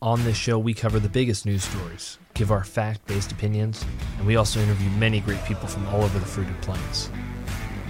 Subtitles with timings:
[0.00, 3.84] On this show, we cover the biggest news stories, give our fact based opinions,
[4.18, 7.10] and we also interview many great people from all over the fruited plains.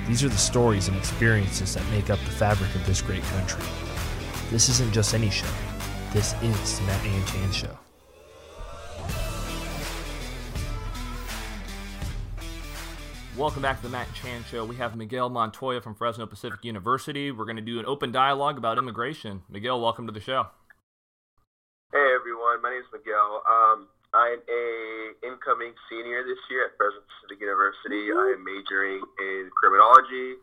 [0.06, 3.62] These are the stories and experiences that make up the fabric of this great country.
[4.50, 5.50] This isn't just any show,
[6.14, 7.78] this is the Matt and Chan Show.
[13.36, 14.64] Welcome back to the Matt Chan Show.
[14.64, 17.30] We have Miguel Montoya from Fresno Pacific University.
[17.30, 19.42] We're going to do an open dialogue about immigration.
[19.50, 20.46] Miguel, welcome to the show.
[22.78, 23.42] Hey name is Miguel.
[23.42, 28.06] Um, I'm a incoming senior this year at Fresno Pacific University.
[28.14, 30.38] I am majoring in criminology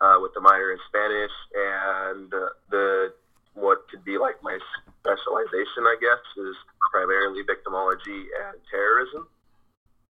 [0.00, 3.12] uh, with a minor in Spanish, and uh, the
[3.52, 4.56] what could be like my
[4.96, 6.56] specialization, I guess, is
[6.88, 9.28] primarily victimology and terrorism.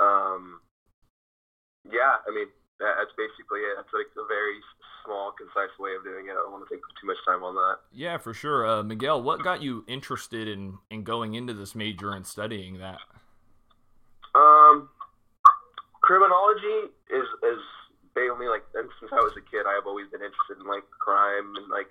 [0.04, 0.60] Um,
[1.88, 3.74] yeah, I mean, that's basically it.
[3.76, 4.58] That's like a very
[5.04, 6.34] small, concise way of doing it.
[6.34, 7.84] I don't want to take too much time on that.
[7.92, 8.66] Yeah, for sure.
[8.66, 12.98] Uh, Miguel, what got you interested in, in going into this major and studying that?
[14.34, 14.88] Um,
[16.02, 17.62] criminology is is
[18.16, 21.54] mainly like since I was a kid, I have always been interested in like crime
[21.54, 21.86] and like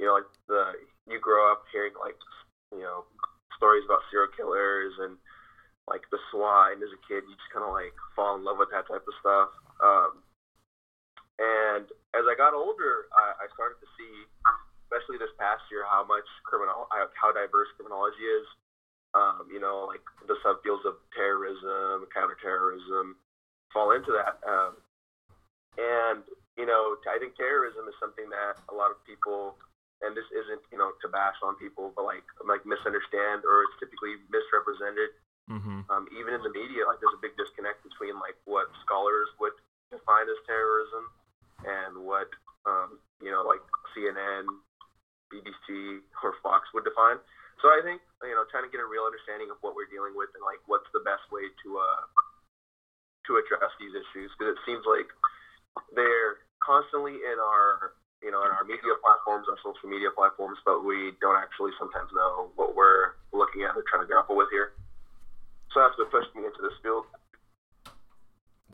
[0.00, 0.72] you know like the
[1.06, 2.16] you grow up hearing like
[2.72, 3.04] you know
[3.56, 5.20] stories about serial killers and
[5.88, 8.56] like the SWAT, and as a kid, you just kind of like fall in love
[8.56, 9.52] with that type of stuff.
[9.82, 10.22] Um,
[11.38, 14.14] and as I got older, I, I started to see,
[14.86, 18.46] especially this past year, how much criminal, how diverse criminology is.
[19.14, 23.14] Um, you know, like the subfields of terrorism, counterterrorism,
[23.70, 24.42] fall into that.
[24.42, 24.74] Um,
[25.78, 26.26] and
[26.58, 29.54] you know, I think terrorism is something that a lot of people,
[30.02, 33.78] and this isn't you know to bash on people, but like like misunderstand or it's
[33.78, 35.14] typically misrepresented
[35.50, 35.84] Mm-hmm.
[35.92, 39.52] Um, even in the media, like there's a big disconnect between like what scholars would
[40.04, 41.08] define as terrorism
[41.64, 42.28] and what
[42.68, 43.64] um, you know like
[43.96, 44.44] CNN,
[45.32, 47.16] BBC, or Fox would define.
[47.64, 50.12] So I think you know trying to get a real understanding of what we're dealing
[50.12, 52.04] with and like what's the best way to uh,
[53.32, 55.08] to address these issues because it seems like
[55.96, 60.84] they're constantly in our you know in our media platforms, our social media platforms, but
[60.84, 64.76] we don't actually sometimes know what we're looking at or trying to grapple with here.
[65.72, 67.08] So that's what pushed me into this field.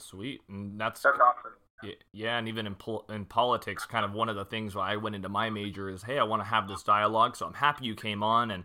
[0.00, 1.52] Sweet, and that's, that's awesome.
[1.82, 4.92] Yeah, yeah, and even in pol- in politics, kind of one of the things why
[4.92, 7.36] I went into my major is, hey, I want to have this dialogue.
[7.36, 8.64] So I'm happy you came on, and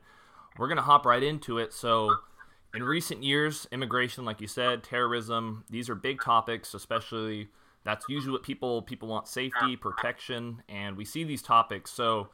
[0.58, 1.72] we're gonna hop right into it.
[1.72, 2.14] So,
[2.74, 6.74] in recent years, immigration, like you said, terrorism, these are big topics.
[6.74, 7.48] Especially,
[7.86, 11.92] that's usually what people people want: safety, protection, and we see these topics.
[11.92, 12.30] So,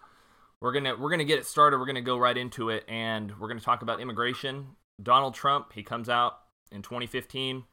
[0.62, 1.78] we're gonna we're gonna get it started.
[1.78, 5.84] We're gonna go right into it, and we're gonna talk about immigration Donald Trump, he
[5.84, 6.40] comes out
[6.72, 7.64] in 2015.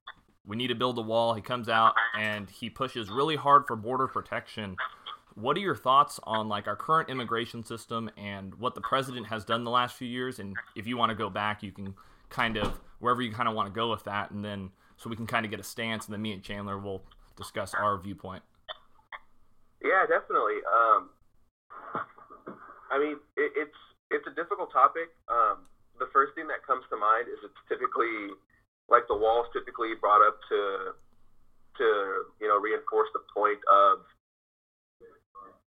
[0.49, 1.35] We need to build a wall.
[1.35, 4.77] He comes out and he pushes really hard for border protection.
[5.35, 9.45] What are your thoughts on like our current immigration system and what the president has
[9.45, 10.39] done the last few years?
[10.39, 11.95] And if you want to go back, you can
[12.31, 15.17] kind of wherever you kind of want to go with that, and then so we
[15.17, 17.03] can kind of get a stance, and then me and Chandler will
[17.37, 18.43] discuss our viewpoint.
[19.83, 20.59] Yeah, definitely.
[20.67, 21.11] Um,
[22.91, 23.79] I mean, it, it's
[24.11, 25.11] it's a difficult topic.
[25.29, 28.35] Um, the first thing that comes to mind is it's typically
[28.89, 30.93] like the walls typically brought up to
[31.77, 31.87] to
[32.41, 34.03] you know reinforce the point of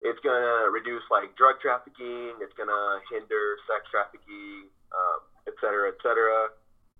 [0.04, 5.98] it's gonna reduce like drug trafficking, it's gonna hinder sex trafficking, um, et cetera, et
[6.04, 6.52] cetera.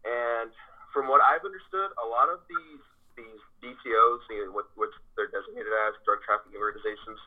[0.08, 0.48] And
[0.88, 5.28] from what I've understood, a lot of these these DTOs, you know, what which they're
[5.28, 7.20] designated as drug trafficking organizations,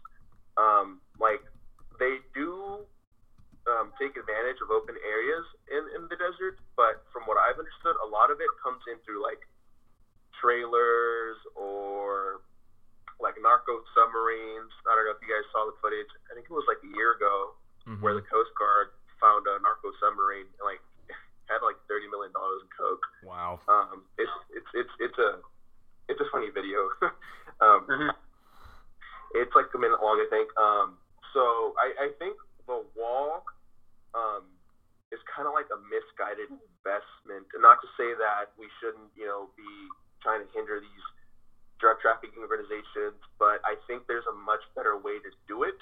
[0.58, 1.46] um, like
[2.02, 2.82] they do
[3.70, 8.00] um, take advantage of open areas in, in the desert, but from what I've understood,
[8.00, 9.44] a lot of it comes in through like
[10.40, 12.40] trailers or
[13.20, 14.72] like narco submarines.
[14.88, 16.08] I don't know if you guys saw the footage.
[16.32, 18.00] I think it was like a year ago mm-hmm.
[18.00, 20.80] where the Coast Guard found a narco submarine and like
[21.52, 23.04] had like thirty million dollars in coke.
[23.28, 23.60] Wow.
[23.68, 25.44] Um, it's it's it's it's a
[26.08, 26.88] it's a funny video.
[27.60, 28.16] um, mm-hmm.
[29.36, 30.48] It's like a minute long, I think.
[30.56, 30.96] Um,
[31.36, 33.44] so I, I think the wall
[34.18, 34.50] um,
[35.14, 37.46] is kind of like a misguided investment.
[37.54, 39.70] And not to say that we shouldn't, you know, be
[40.26, 41.06] trying to hinder these
[41.78, 45.78] drug trafficking organizations, but I think there's a much better way to do it.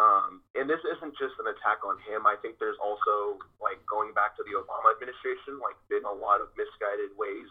[0.00, 2.24] Um, and this isn't just an attack on him.
[2.24, 6.40] I think there's also, like, going back to the Obama administration, like, been a lot
[6.40, 7.50] of misguided ways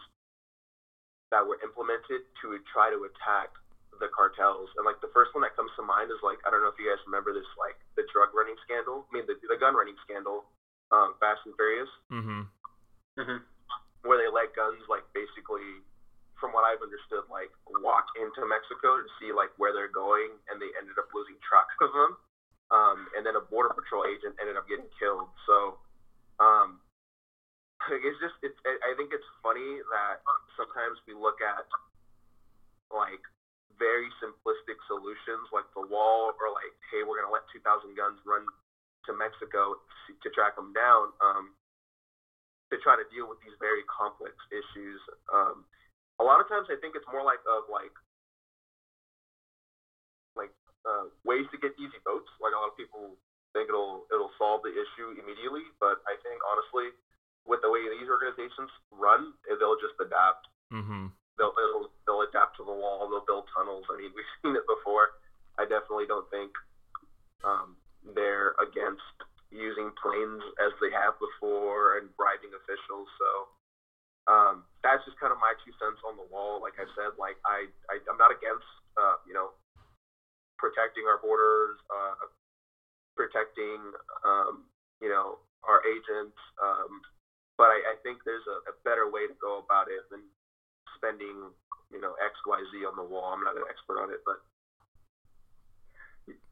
[1.30, 3.52] that were implemented to try to attack
[3.98, 4.70] the cartels.
[4.78, 6.78] And like the first one that comes to mind is like I don't know if
[6.78, 9.06] you guys remember this like the drug running scandal.
[9.06, 10.46] I mean the the gun running scandal,
[10.90, 11.90] um, Fast and Furious.
[12.10, 12.42] Mm-hmm.
[13.18, 13.40] Mm-hmm.
[14.06, 15.82] Where they let guns like basically,
[16.38, 17.50] from what I've understood, like
[17.82, 21.68] walk into Mexico to see like where they're going, and they ended up losing track
[21.82, 22.12] of them.
[22.68, 25.32] Um, and then a border patrol agent ended up getting killed.
[25.48, 25.80] So
[26.38, 26.78] um,
[27.86, 30.22] like, it's just it's I think it's funny that
[30.58, 31.66] sometimes we look at
[32.90, 33.22] like
[33.78, 37.64] very simplistic solutions like the wall or like hey we're gonna let 2,000
[37.94, 38.42] guns run
[39.06, 39.80] to Mexico
[40.20, 41.56] to track them down um,
[42.68, 45.00] to try to deal with these very complex issues.
[45.32, 45.64] Um,
[46.20, 47.94] a lot of times I think it's more like of like
[50.36, 50.52] like
[50.84, 52.28] uh, ways to get easy votes.
[52.36, 53.16] Like a lot of people
[53.56, 56.92] think it'll it'll solve the issue immediately, but I think honestly,
[57.48, 60.52] with the way these organizations run, they'll just adapt.
[60.68, 61.08] Mm-hmm.
[61.38, 63.08] They'll, they'll they'll adapt to the wall.
[63.08, 63.86] They'll build tunnels.
[63.88, 65.14] I mean, we've seen it before.
[65.58, 66.50] I definitely don't think
[67.42, 67.78] um,
[68.14, 69.02] they're against
[69.50, 73.08] using planes as they have before and bribing officials.
[73.16, 73.30] So
[74.28, 76.60] um, that's just kind of my two cents on the wall.
[76.60, 78.68] Like I said, like I, I am not against
[79.00, 79.56] uh, you know
[80.60, 82.28] protecting our borders, uh,
[83.16, 83.80] protecting
[84.22, 84.68] um,
[85.00, 87.00] you know our agents, um,
[87.56, 90.22] but I, I think there's a, a better way to go about it than
[90.98, 91.54] spending
[91.94, 93.32] you know X Y Z on the wall.
[93.32, 94.42] I'm not an expert on it, but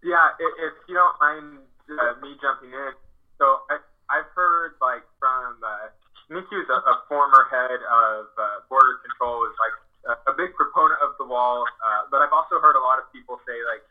[0.00, 1.60] yeah, if, if you don't mind
[1.90, 2.92] uh, me jumping in,
[3.36, 5.92] so I, I've heard like from uh,
[6.32, 9.76] Miki's a, a former head of uh, border control, is like
[10.08, 13.10] a, a big proponent of the wall, uh, but I've also heard a lot of
[13.12, 13.84] people say like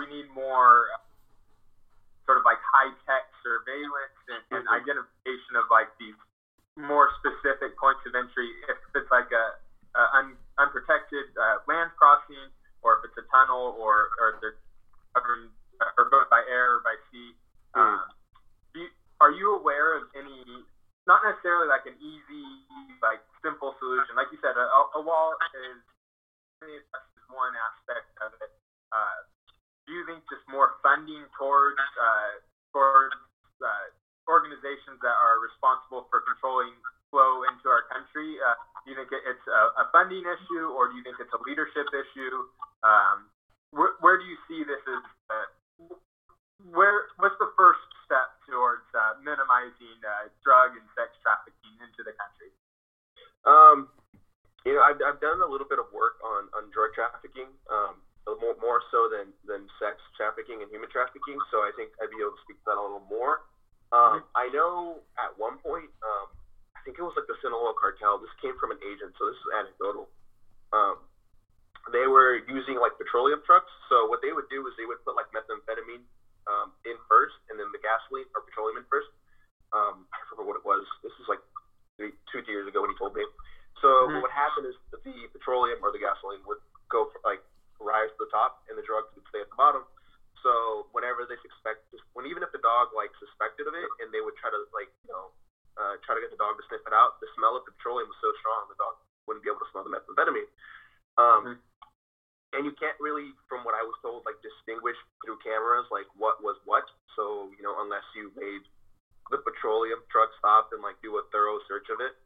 [0.00, 1.02] we need more uh,
[2.24, 4.80] sort of like high tech surveillance and, and mm-hmm.
[4.80, 6.16] identification of like these
[6.76, 8.50] more specific points of entry.
[8.68, 9.46] If it's like a,
[9.96, 12.52] a un, unprotected uh, land crossing,
[12.84, 14.60] or if it's a tunnel, or or if they're
[15.16, 15.50] governed
[15.96, 17.32] or both by air or by sea.
[17.76, 17.80] Mm.
[17.80, 18.00] Um,
[18.76, 18.86] you,
[19.20, 20.44] are you aware of any,
[21.08, 22.46] not necessarily like an easy,
[23.00, 24.16] like simple solution?
[24.16, 24.66] Like you said, a,
[24.96, 25.80] a wall is
[27.32, 28.52] one aspect of it.
[28.92, 29.18] Uh,
[29.84, 32.32] do you think just more funding towards uh,
[32.72, 33.14] towards
[33.62, 33.86] uh,
[34.26, 36.74] organizations that are responsible for controlling
[37.16, 38.36] flow into our country?
[38.36, 38.52] Uh,
[38.84, 41.88] do you think it's a, a, funding issue, or do you think it's a leadership
[41.96, 42.44] issue?
[42.84, 43.32] Um,
[43.72, 45.04] where, where do you see this as?
[45.32, 45.48] Uh,
[46.76, 52.12] where what's the first step towards uh, minimizing uh, drug and sex trafficking into the
[52.20, 52.52] country?
[53.48, 53.88] Um,
[54.68, 58.02] you know, I've, I've done a little bit of work on, on drug trafficking, um,
[58.42, 61.38] more, more so than, than sex trafficking and human trafficking.
[61.54, 63.46] So I think I'd be able to speak to that a little more.
[63.94, 64.34] Um, mm-hmm.
[64.34, 66.34] I know at one point, um,
[66.86, 68.22] think it was like the Sinaloa cartel.
[68.22, 70.06] This came from an agent, so this is anecdotal.
[70.70, 71.02] Um,
[71.90, 73.70] they were using like petroleum trucks.
[73.90, 76.06] So what they would do is they would put like methamphetamine
[76.46, 79.10] um, in first, and then the gasoline or petroleum in first.
[79.74, 80.86] Um, I forget what it was.
[81.02, 81.42] This is like
[81.98, 83.26] three, two years ago when he told me.
[83.82, 84.22] So mm-hmm.
[84.22, 85.02] what would happen is the
[85.34, 87.42] petroleum or the gasoline would go for, like
[87.82, 89.82] rise to the top, and the drugs would stay at the bottom.
[90.46, 91.82] So whenever they suspect,
[92.14, 94.90] when even if the dog like suspected of it, and they would try to like
[95.02, 95.34] you know
[95.76, 98.08] uh, try to get the dog to sniff it out, the smell of the petroleum
[98.08, 98.96] was so strong the dog
[99.28, 100.50] wouldn't be able to smell the methamphetamine.
[101.16, 101.58] Um, mm-hmm
[102.56, 106.40] and you can't really, from what I was told, like distinguish through cameras like what
[106.40, 106.88] was what.
[107.12, 108.64] So you know, unless you made
[109.28, 112.16] the petroleum truck stop and like do a thorough search of it,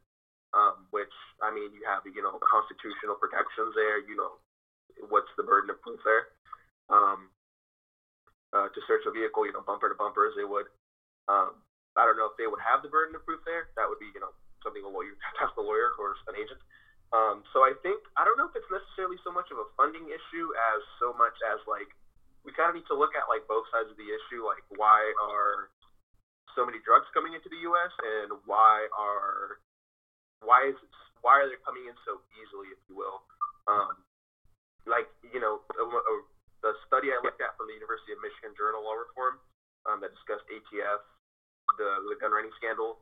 [0.55, 1.11] um, which
[1.43, 3.99] I mean, you have you know constitutional protections there.
[4.07, 4.39] You know,
[5.11, 6.31] what's the burden of proof there?
[6.87, 7.27] Um,
[8.55, 10.67] uh, to search a vehicle, you know, bumper to bumper as they would.
[11.27, 11.59] Um,
[11.99, 13.71] I don't know if they would have the burden of proof there.
[13.75, 14.31] That would be you know
[14.63, 16.61] something a lawyer, ask the lawyer or an agent.
[17.11, 20.07] Um, so I think I don't know if it's necessarily so much of a funding
[20.07, 21.91] issue as so much as like
[22.47, 25.03] we kind of need to look at like both sides of the issue, like why
[25.19, 25.69] are
[26.55, 27.93] so many drugs coming into the U.S.
[27.99, 29.59] and why are
[30.41, 33.21] why is it, why are they coming in so easily, if you will?
[33.69, 34.01] Um,
[34.89, 36.13] like you know, a, a,
[36.65, 39.37] the study I looked at from the University of Michigan Journal Law Reform
[39.85, 41.01] um, that discussed ATF,
[41.77, 42.99] the the gun running scandal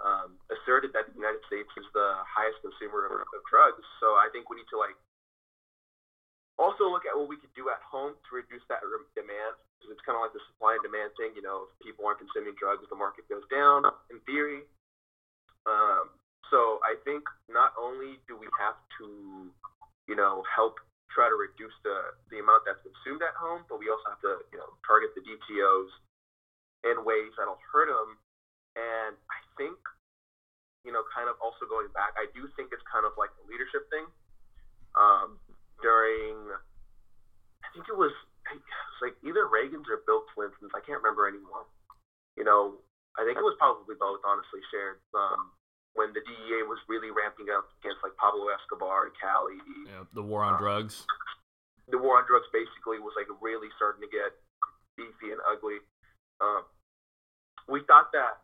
[0.00, 3.84] um, asserted that the United States is the highest consumer of, of drugs.
[4.00, 4.96] So I think we need to like
[6.56, 8.84] also look at what we could do at home to reduce that
[9.16, 9.56] demand.
[9.80, 11.32] Because it's kind of like the supply and demand thing.
[11.32, 13.88] You know, if people aren't consuming drugs, the market goes down.
[14.12, 14.64] In theory.
[15.64, 16.12] Um,
[16.52, 19.48] so I think not only do we have to,
[20.08, 23.88] you know, help try to reduce the the amount that's consumed at home, but we
[23.88, 25.90] also have to, you know, target the DTOs
[26.84, 28.16] in ways that'll hurt them.
[28.76, 29.76] And I think,
[30.86, 33.44] you know, kind of also going back, I do think it's kind of like a
[33.50, 34.06] leadership thing.
[34.96, 35.38] Um,
[35.84, 36.36] during,
[37.62, 38.12] I think it was,
[38.50, 40.72] it was like either Reagan's or Bill Clinton's.
[40.72, 41.68] I can't remember anymore.
[42.38, 42.80] You know,
[43.18, 45.02] I think it was probably both, honestly, shared.
[45.12, 45.52] Um,
[45.98, 49.58] when the DEA was really ramping up against like Pablo Escobar and Cali.
[49.90, 51.02] Yeah, the war on um, drugs.
[51.90, 54.30] The war on drugs basically was like really starting to get
[54.94, 55.82] beefy and ugly.
[56.40, 56.64] Um,
[57.68, 58.40] we thought that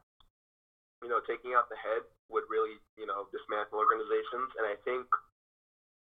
[1.05, 4.51] you know, taking out the head would really, you know, dismantle organizations.
[4.57, 5.05] And I think,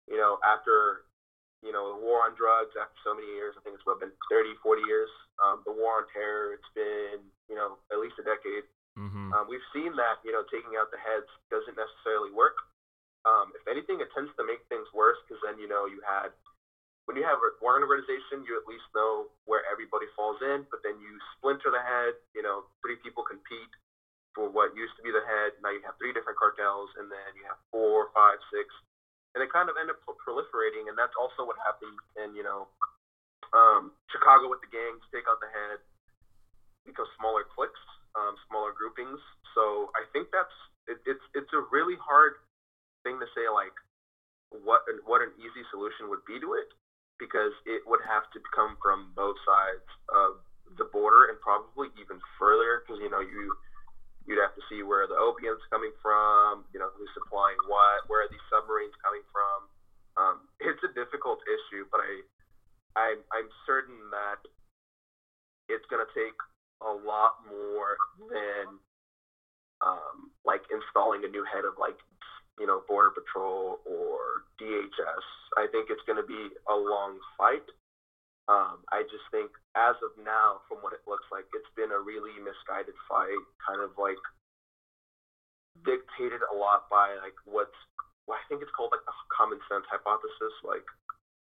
[0.09, 1.05] you know, after,
[1.61, 4.15] you know, the war on drugs, after so many years, I think it's what been
[4.33, 5.11] 30, 40 years,
[5.45, 8.65] um, the war on terror, it's been, you know, at least a decade.
[8.97, 9.31] Mm-hmm.
[9.37, 12.59] Um, we've seen that, you know, taking out the heads doesn't necessarily work.
[13.29, 16.33] Um, if anything, it tends to make things worse because then, you know, you had
[17.09, 21.00] when you have one organization, you at least know where everybody falls in, but then
[21.00, 23.73] you splinter the head, you know, three people compete
[24.35, 25.59] for what used to be the head.
[25.59, 28.71] Now you have three different cartels, and then you have four, five, six,
[29.35, 30.87] and they kind of end up proliferating.
[30.87, 32.71] And that's also what happened in you know
[33.50, 35.02] um, Chicago with the gangs.
[35.11, 35.83] Take out the head,
[36.87, 37.83] become smaller cliques,
[38.14, 39.19] um, smaller groupings.
[39.59, 40.54] So I think that's
[40.87, 42.38] it, it's it's a really hard
[43.02, 43.75] thing to say like
[44.50, 46.71] what what an easy solution would be to it
[47.21, 50.41] because it would have to come from both sides of
[50.81, 53.53] the border and probably even further because you know you
[54.25, 58.25] you'd have to see where the opium's coming from, you know who's supplying what, where
[58.25, 59.69] are these submarines coming from.
[60.17, 62.25] Um, it's a difficult issue, but I
[62.97, 64.41] I'm I'm certain that
[65.69, 66.35] it's going to take
[66.83, 68.81] a lot more than
[69.81, 71.97] um, like installing a new head of like
[72.61, 75.25] you know, Border Patrol or DHS.
[75.57, 77.64] I think it's going to be a long fight.
[78.52, 82.05] Um, I just think, as of now, from what it looks like, it's been a
[82.05, 84.21] really misguided fight, kind of like
[85.88, 87.75] dictated a lot by like what's,
[88.29, 90.52] well, I think it's called like the common sense hypothesis.
[90.61, 90.85] Like,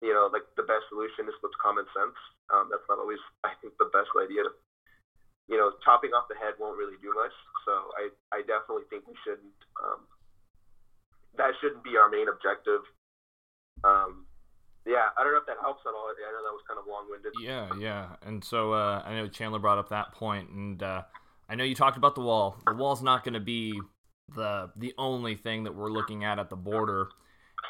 [0.01, 2.17] you know, like the best solution is what's common sense.
[2.49, 4.49] Um, that's not always, I think, the best idea.
[5.53, 7.35] You know, chopping off the head won't really do much.
[7.69, 10.09] So I, I definitely think we shouldn't um,
[11.37, 12.81] that shouldn't be our main objective.
[13.83, 14.27] Um,
[14.87, 16.09] yeah, I don't know if that helps at all.
[16.09, 17.33] I know that was kind of long winded.
[17.41, 18.17] Yeah, yeah.
[18.27, 21.03] And so uh, I know Chandler brought up that point, and uh,
[21.49, 22.57] I know you talked about the wall.
[22.67, 23.81] The wall's not going to be
[24.35, 27.09] the the only thing that we're looking at at the border.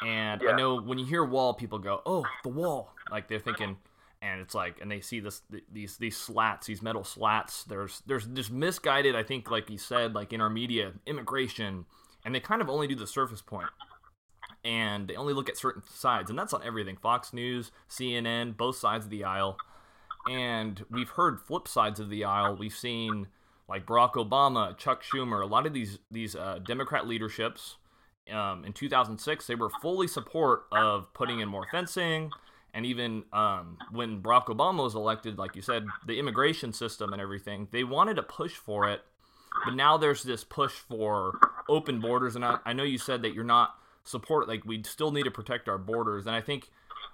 [0.05, 0.51] And yeah.
[0.51, 3.77] I know when you hear wall, people go, "Oh, the wall!" Like they're thinking,
[4.21, 5.43] and it's like, and they see this
[5.73, 7.63] these these slats, these metal slats.
[7.63, 9.15] There's there's this misguided.
[9.15, 11.85] I think, like you said, like in our media, immigration
[12.25, 13.69] and they kind of only do the surface point
[14.65, 16.97] and they only look at certain sides and that's on everything.
[16.97, 19.59] Fox news cnn both sides of the aisle.
[20.29, 22.57] And we've heard flip sides of the aisle.
[22.57, 23.29] We've seen
[23.69, 27.77] like barack obama chuck schumer a lot of these these uh, democrat leaderships
[28.31, 32.31] um, in 2006 they were fully support of putting in more fencing.
[32.73, 37.21] And even um, when barack obama was elected like you said the immigration system and
[37.21, 39.03] everything they wanted to push for it.
[39.65, 41.39] But now there's this push for
[41.69, 45.11] open borders, and I, I know you said that you're not support like we still
[45.11, 46.71] need to protect our borders, and I think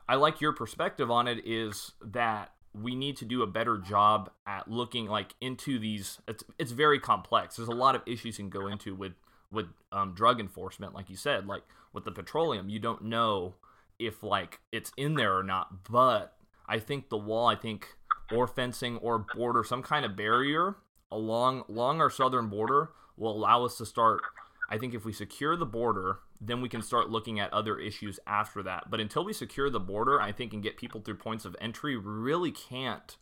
[0.08, 4.30] I like your perspective on it is that we need to do a better job
[4.46, 6.18] at looking like into these.
[6.28, 7.56] It's it's very complex.
[7.56, 9.12] There's a lot of issues you can go into with
[9.52, 13.54] with um, drug enforcement, like you said, like with the petroleum, you don't know
[13.98, 15.84] if like it's in there or not.
[15.90, 16.34] But
[16.68, 17.88] I think the wall, I think,
[18.32, 20.76] or fencing or border, some kind of barrier
[21.10, 24.22] along along our southern border will allow us to start
[24.70, 28.20] I think if we secure the border, then we can start looking at other issues
[28.26, 28.88] after that.
[28.88, 31.96] But until we secure the border, I think and get people through points of entry,
[31.96, 33.16] really can't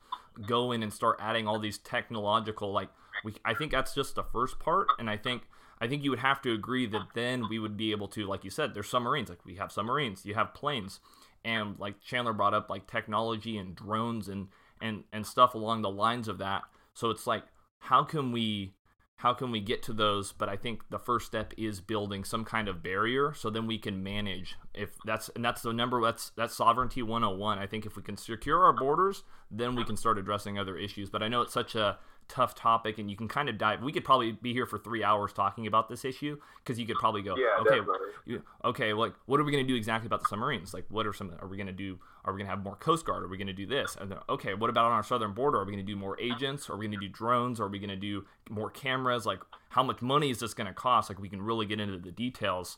[0.46, 2.88] go in and start adding all these technological like
[3.24, 5.42] we I think that's just the first part and I think
[5.80, 8.44] I think you would have to agree that then we would be able to like
[8.44, 11.00] you said there's submarines like we have submarines, you have planes
[11.44, 14.48] and like Chandler brought up like technology and drones and
[14.80, 16.62] and and stuff along the lines of that.
[16.94, 17.44] So it's like
[17.80, 18.74] how can we
[19.18, 20.32] how can we get to those?
[20.32, 23.78] But i think the first step is building some kind of barrier so then we
[23.78, 24.56] can manage.
[24.74, 28.16] If that's and that's the number that's that's sovereignty 101 i think if we can
[28.16, 31.10] secure our borders then we can start addressing other issues.
[31.10, 31.98] But i know it's such a
[32.28, 35.02] tough topic and you can kind of dive we could probably be here for three
[35.02, 37.80] hours talking about this issue because you could probably go yeah, okay
[38.26, 40.74] you, okay like what are we going to do exactly about the submarines?
[40.74, 42.76] Like what are some are we going to do are we going to have more
[42.76, 43.22] coast guard?
[43.22, 43.96] Are we going to do this?
[43.98, 45.58] And then, okay what about on our southern border?
[45.58, 46.68] Are we going to do more agents?
[46.68, 47.58] Are we going to do drones?
[47.58, 49.24] Are we going to do more cameras?
[49.24, 51.08] Like how much money is this going to cost?
[51.08, 52.76] Like we can really get into the details.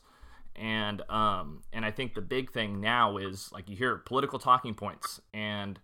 [0.55, 4.73] And um and i think the big thing now is like you hear political talking
[4.73, 5.79] points and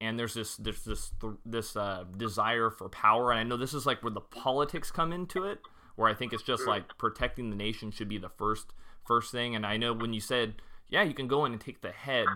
[0.00, 1.12] and there's this there's this
[1.44, 5.12] this uh, desire for power and i know this is like where the politics come
[5.12, 5.60] into it
[5.96, 8.72] where i think it's just like protecting the nation should be the first
[9.06, 10.54] first thing and i know when you said
[10.88, 12.26] yeah you can go in and take the head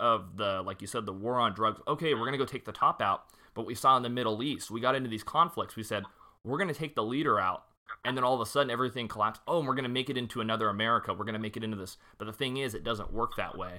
[0.00, 2.72] of the like you said the war on drugs okay we're to go take the
[2.72, 5.82] top out but we saw in the middle east we got into these conflicts we
[5.82, 6.04] said
[6.44, 7.64] we're to take the leader out
[8.04, 10.40] and then all of a sudden everything collapsed oh and we're to make it into
[10.40, 13.32] another america we're to make it into this but the thing is it doesn't work
[13.36, 13.78] that way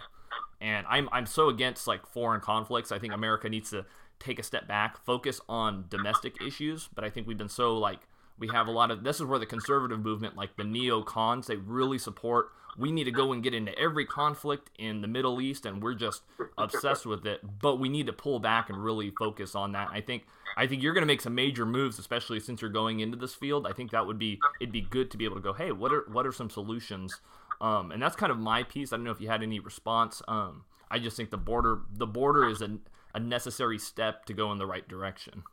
[0.62, 2.92] and I'm I'm so against like foreign conflicts.
[2.92, 3.86] I think America needs to
[4.20, 6.90] take a step back, focus on domestic issues.
[6.94, 8.00] But I think we've been so like
[8.38, 11.58] we have a lot of this is where the conservative movement, like the neocons, they
[11.58, 12.52] really support.
[12.78, 15.96] We need to go and get into every conflict in the Middle East, and we're
[15.96, 16.22] just
[16.58, 17.42] obsessed with it.
[17.62, 19.90] But we need to pull back and really focus on that.
[19.92, 20.24] I think
[20.56, 23.34] I think you're going to make some major moves, especially since you're going into this
[23.36, 23.68] field.
[23.68, 25.92] I think that would be it'd be good to be able to go, hey, what
[25.92, 27.20] are what are some solutions?
[27.62, 28.94] Um, and that's kind of my piece.
[28.94, 30.22] I don't know if you had any response.
[30.28, 32.80] Um, I just think the border the border is a,
[33.14, 35.44] a necessary step to go in the right direction.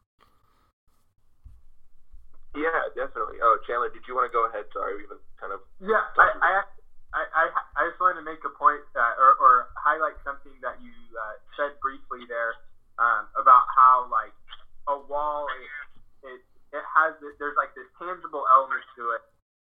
[2.57, 3.37] Yeah, definitely.
[3.45, 4.65] Oh, Chandler, did you want to go ahead?
[4.73, 5.61] Sorry, we've been kind of.
[5.77, 6.51] Yeah, I, I,
[7.13, 10.81] I, I, I just wanted to make a point that, or, or highlight something that
[10.81, 12.57] you uh, said briefly there
[12.97, 14.33] um, about how like
[14.89, 16.41] a wall, it, it,
[16.81, 19.23] it has there's like this tangible element to it.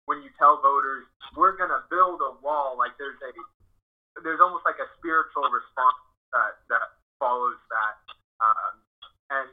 [0.07, 3.33] When you tell voters we're gonna build a wall, like there's a
[4.23, 6.01] there's almost like a spiritual response
[6.33, 6.87] that that
[7.19, 7.95] follows that.
[8.39, 8.75] Um,
[9.33, 9.49] and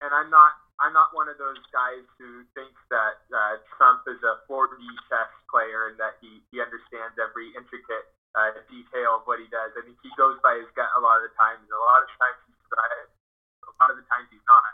[0.00, 4.20] and I'm not I'm not one of those guys who thinks that uh, Trump is
[4.20, 4.76] a 4D
[5.08, 9.72] chess player and that he, he understands every intricate uh, detail of what he does.
[9.72, 12.04] I think he goes by his gut a lot of the times, and a lot
[12.04, 13.08] of times he's right.
[13.08, 14.72] A lot of the times he's not.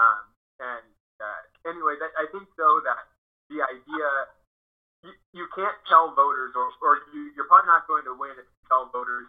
[0.00, 0.24] Um,
[0.56, 0.88] and
[1.20, 3.12] uh, anyway, that, I think though that
[3.52, 4.08] the idea
[5.32, 8.62] you, can't tell voters, or, or you, you're probably not going to win if you
[8.68, 9.28] tell voters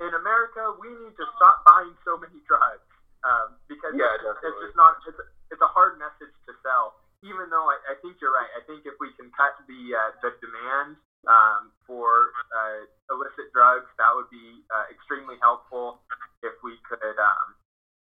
[0.00, 2.88] in America we need to stop buying so many drugs
[3.22, 5.20] um, because Yeah, it's, it's just not it's,
[5.52, 6.96] it's a hard message to sell.
[7.20, 10.10] Even though I, I think you're right, I think if we can cut the uh,
[10.24, 10.96] the demand
[11.28, 16.00] um, for uh, illicit drugs, that would be uh, extremely helpful.
[16.40, 17.46] If we could, um,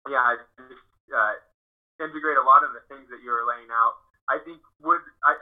[0.05, 0.37] yeah,
[0.69, 1.41] just uh,
[1.97, 3.97] integrate a lot of the things that you were laying out.
[4.29, 4.61] I think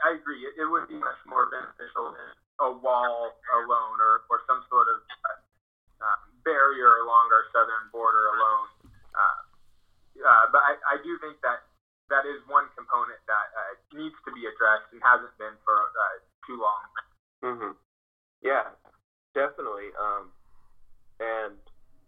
[0.08, 0.40] I, agree.
[0.48, 2.30] It, it would be much more beneficial than
[2.64, 5.38] a wall alone, or or some sort of uh,
[6.02, 8.68] um, barrier along our southern border alone.
[9.12, 9.40] Uh,
[10.24, 11.68] uh, but I, I do think that
[12.10, 16.16] that is one component that uh, needs to be addressed and hasn't been for uh,
[16.48, 16.84] too long.
[17.44, 17.72] Mm-hmm.
[18.42, 18.74] Yeah,
[19.36, 19.94] definitely.
[19.94, 20.34] Um,
[21.22, 21.54] and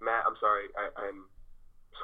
[0.03, 1.30] Matt, I'm sorry, I, I'm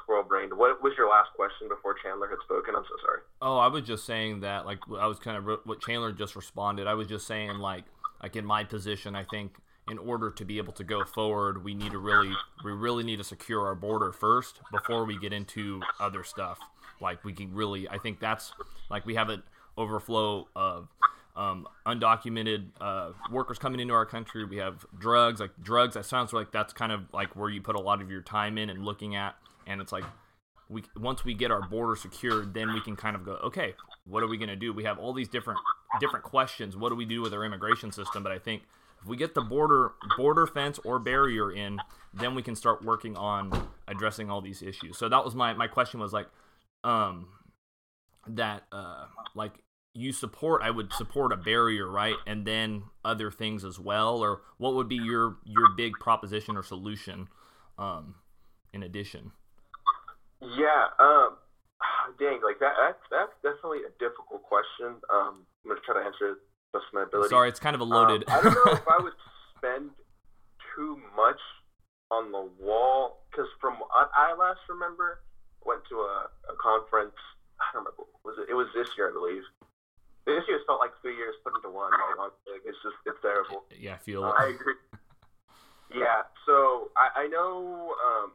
[0.07, 0.53] squirrel brained.
[0.53, 2.75] What was your last question before Chandler had spoken?
[2.75, 3.19] I'm so sorry.
[3.41, 6.87] Oh, I was just saying that, like, I was kind of what Chandler just responded.
[6.87, 7.83] I was just saying, like,
[8.23, 9.57] like in my position, I think
[9.91, 12.31] in order to be able to go forward, we need to really,
[12.63, 16.57] we really need to secure our border first before we get into other stuff.
[17.01, 18.53] Like, we can really, I think that's
[18.89, 19.43] like we have an
[19.77, 20.87] overflow of
[21.35, 24.45] um, undocumented uh, workers coming into our country.
[24.45, 25.95] We have drugs, like drugs.
[25.95, 28.57] That sounds like that's kind of like where you put a lot of your time
[28.57, 29.35] in and looking at,
[29.67, 30.05] and it's like
[30.69, 33.73] we once we get our border secured, then we can kind of go, okay,
[34.05, 34.73] what are we going to do?
[34.73, 35.59] We have all these different
[35.99, 36.75] different questions.
[36.75, 38.23] What do we do with our immigration system?
[38.23, 38.63] But I think
[39.01, 41.79] if we get the border border fence or barrier in,
[42.13, 44.97] then we can start working on addressing all these issues.
[44.97, 46.27] So that was my my question was like,
[46.83, 47.27] um,
[48.27, 49.53] that uh, like
[49.93, 52.15] you support I would support a barrier, right?
[52.25, 56.63] And then other things as well, or what would be your your big proposition or
[56.63, 57.29] solution,
[57.77, 58.15] um,
[58.73, 59.31] in addition?
[60.41, 60.93] Yeah.
[60.99, 61.37] Um.
[62.19, 62.73] Dang, like that.
[62.79, 65.01] That's that's definitely a difficult question.
[65.09, 65.45] Um.
[65.65, 66.37] I'm gonna try to answer it
[66.71, 67.29] best of my ability.
[67.29, 68.23] Sorry, it's kind of a loaded.
[68.27, 69.17] Um, I don't know if I would
[69.57, 69.91] spend
[70.75, 71.39] too much
[72.11, 75.19] on the wall because from what I last remember,
[75.65, 77.17] went to a, a conference.
[77.59, 78.07] I don't remember.
[78.23, 78.47] Was it?
[78.49, 79.43] It was this year, I believe.
[80.25, 81.91] This year felt like three years put into one.
[81.91, 83.65] Like, like, it's just it's terrible.
[83.75, 84.23] yeah, I feel.
[84.23, 84.75] I agree.
[85.93, 86.27] Yeah.
[86.45, 87.95] So I, I know.
[87.99, 88.31] Um,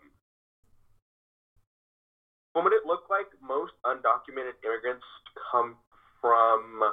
[2.61, 5.05] what it looked like, most undocumented immigrants
[5.51, 5.77] come
[6.21, 6.85] from.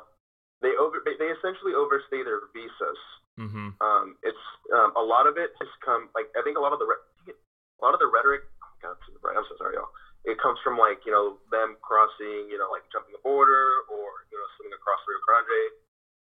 [0.61, 0.99] They over.
[1.05, 2.99] They essentially overstay their visas.
[3.37, 4.45] hmm Um, it's
[4.75, 7.05] um, a lot of it has come like I think a lot of the re-
[7.31, 8.41] a lot of the rhetoric.
[8.63, 8.95] Oh God,
[9.35, 9.87] I'm so sorry, y'all.
[10.25, 14.23] It comes from like you know them crossing, you know, like jumping the border or
[14.31, 15.63] you know swimming across the Rio Grande,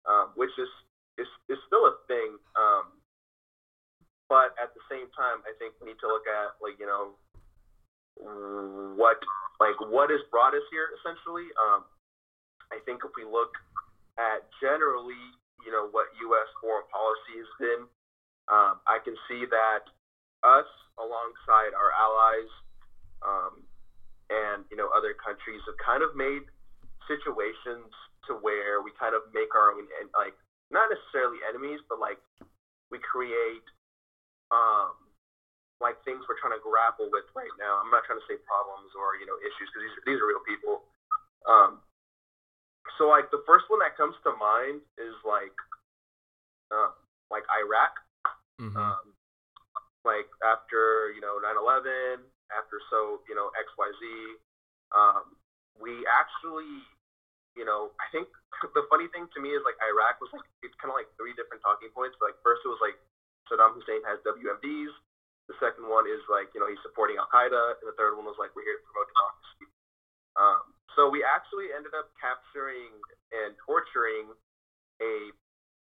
[0.07, 0.71] um, which is
[1.19, 2.39] is is still a thing.
[2.55, 2.99] Um,
[4.31, 7.19] but at the same time, I think we need to look at like you know
[8.21, 9.17] what
[9.59, 11.49] like what has brought us here essentially.
[11.57, 11.85] Um,
[12.71, 13.51] I think if we look
[14.17, 15.19] at generally
[15.65, 16.49] you know what U.S.
[16.61, 17.81] foreign policy has been.
[18.49, 19.85] Um, I can see that
[20.43, 22.51] us, alongside our allies
[23.21, 23.53] um,
[24.29, 26.45] and you know other countries, have kind of made
[27.09, 27.89] situations
[28.29, 30.37] to where we kind of make our own, like
[30.69, 32.21] not necessarily enemies, but like
[32.89, 33.65] we create
[34.49, 34.97] um,
[35.81, 37.81] like things we're trying to grapple with right now.
[37.81, 40.29] I'm not trying to say problems or you know issues because these are, these are
[40.29, 40.85] real people.
[41.49, 41.81] Um,
[42.97, 45.55] so like the first one that comes to mind is like
[46.69, 46.93] uh,
[47.33, 47.93] like Iraq.
[48.61, 49.17] hmm Um,
[50.05, 52.21] like after you know 9/11,
[52.53, 54.01] after so you know X Y Z,
[54.93, 55.37] um,
[55.81, 56.85] we actually
[57.55, 58.27] you know, I think
[58.75, 61.35] the funny thing to me is like Iraq was like it's kind of like three
[61.35, 62.15] different talking points.
[62.23, 62.97] Like first it was like
[63.49, 64.91] Saddam Hussein has WMDs.
[65.51, 68.23] The second one is like you know he's supporting Al Qaeda, and the third one
[68.23, 69.67] was like we're here to promote democracy.
[70.39, 70.63] Um,
[70.95, 72.95] so we actually ended up capturing
[73.35, 74.31] and torturing
[75.03, 75.11] a,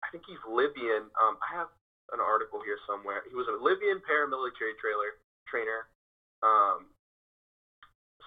[0.02, 1.14] I think he's Libyan.
[1.22, 1.70] Um, I have
[2.18, 3.22] an article here somewhere.
[3.30, 5.86] He was a Libyan paramilitary trailer trainer.
[6.42, 6.90] Um,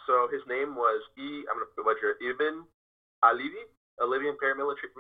[0.07, 1.43] so his name was E.
[1.51, 2.63] I'm gonna butcher it, Ibn
[3.27, 3.67] Alivi,
[3.99, 4.95] a Libyan paramilitary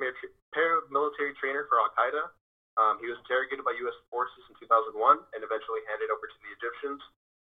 [0.50, 2.34] paramilitary trainer for Al Qaeda.
[2.76, 3.96] Um, he was interrogated by U.S.
[4.12, 4.92] forces in 2001
[5.32, 7.00] and eventually handed over to the Egyptians,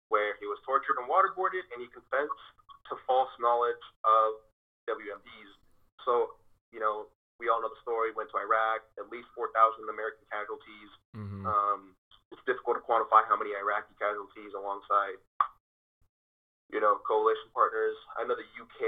[0.08, 2.44] where he was tortured and waterboarded, and he confessed
[2.88, 4.40] to false knowledge of
[4.88, 5.52] WMDs.
[6.08, 6.40] So,
[6.72, 8.16] you know, we all know the story.
[8.16, 9.52] Went to Iraq, at least 4,000
[9.92, 10.92] American casualties.
[11.16, 11.44] Mm-hmm.
[11.44, 11.82] Um,
[12.32, 15.20] it's difficult to quantify how many Iraqi casualties alongside,
[16.72, 17.98] you know, coalition partners.
[18.16, 18.82] I know the UK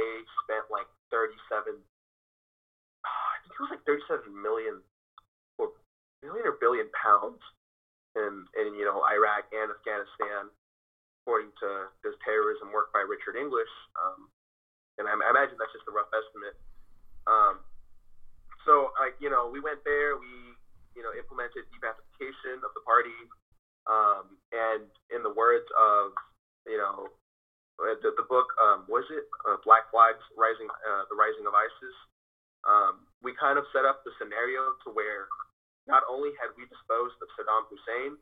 [0.47, 1.75] spent like 37,
[3.03, 4.79] I think it was like 37 million
[6.21, 7.41] million or billion pounds
[8.15, 10.49] in, in you know, Iraq and Afghanistan,
[11.21, 13.69] according to this terrorism work by Richard English.
[13.97, 14.29] Um,
[14.97, 16.57] and I, I, imagine that's just a rough estimate.
[17.25, 17.63] Um,
[18.67, 20.53] so, like, you know, we went there, we,
[20.93, 23.15] you know, implemented de-Baathification of the party.
[23.89, 26.13] Um, and in the words of,
[26.69, 27.09] you know,
[27.81, 31.97] the, the book, um, was it uh, Black Flags Rising, uh, the Rising of ISIS?
[32.61, 35.25] Um, we kind of set up the scenario to where
[35.87, 38.17] not only had we disposed of Saddam Hussein,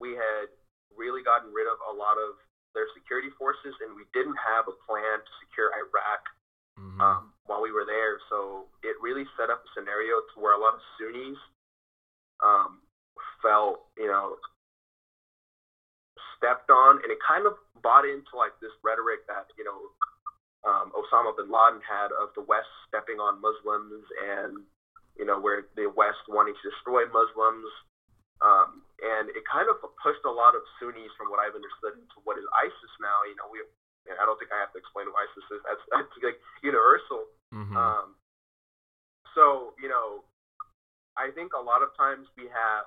[0.00, 0.48] we had
[0.92, 2.38] really gotten rid of a lot of
[2.72, 6.22] their security forces, and we didn't have a plan to secure Iraq
[6.78, 7.00] mm-hmm.
[7.00, 8.18] um, while we were there.
[8.30, 11.38] So it really set up a scenario to where a lot of Sunnis
[12.42, 12.82] um,
[13.42, 14.36] felt, you know,
[16.36, 19.92] stepped on, and it kind of bought into like this rhetoric that you know
[20.64, 24.64] um, Osama bin Laden had of the West stepping on Muslims and
[25.18, 27.70] you know, where the West wanting to destroy Muslims.
[28.42, 32.18] Um, and it kind of pushed a lot of Sunnis, from what I've understood, into
[32.26, 33.24] what is ISIS now.
[33.24, 33.62] You know, we,
[34.10, 35.62] I don't think I have to explain who ISIS is.
[35.64, 37.30] That's, that's like universal.
[37.54, 37.76] Mm-hmm.
[37.78, 38.18] Um,
[39.32, 40.26] so, you know,
[41.14, 42.84] I think a lot of times we have,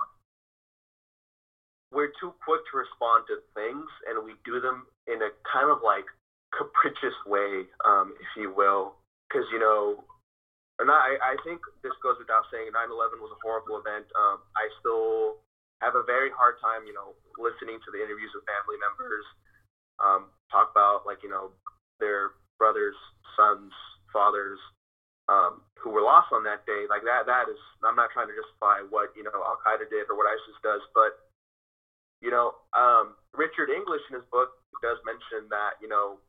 [1.95, 5.79] we're too quick to respond to things and we do them in a kind of
[5.79, 6.03] like
[6.51, 8.99] capricious way, um, if you will.
[9.27, 10.03] Because, you know,
[10.79, 14.05] and I, I think this goes without saying 9/11 was a horrible event.
[14.13, 15.41] Um, I still
[15.81, 19.25] have a very hard time, you know, listening to the interviews with family members
[19.99, 21.53] um, talk about like you know
[21.99, 22.95] their brothers,
[23.33, 23.73] sons,
[24.13, 24.59] fathers
[25.29, 26.85] um, who were lost on that day.
[26.89, 27.59] Like that, that is.
[27.81, 30.81] I'm not trying to justify what you know Al Qaeda did or what ISIS does,
[30.93, 31.17] but
[32.21, 36.21] you know, um, Richard English in his book does mention that you know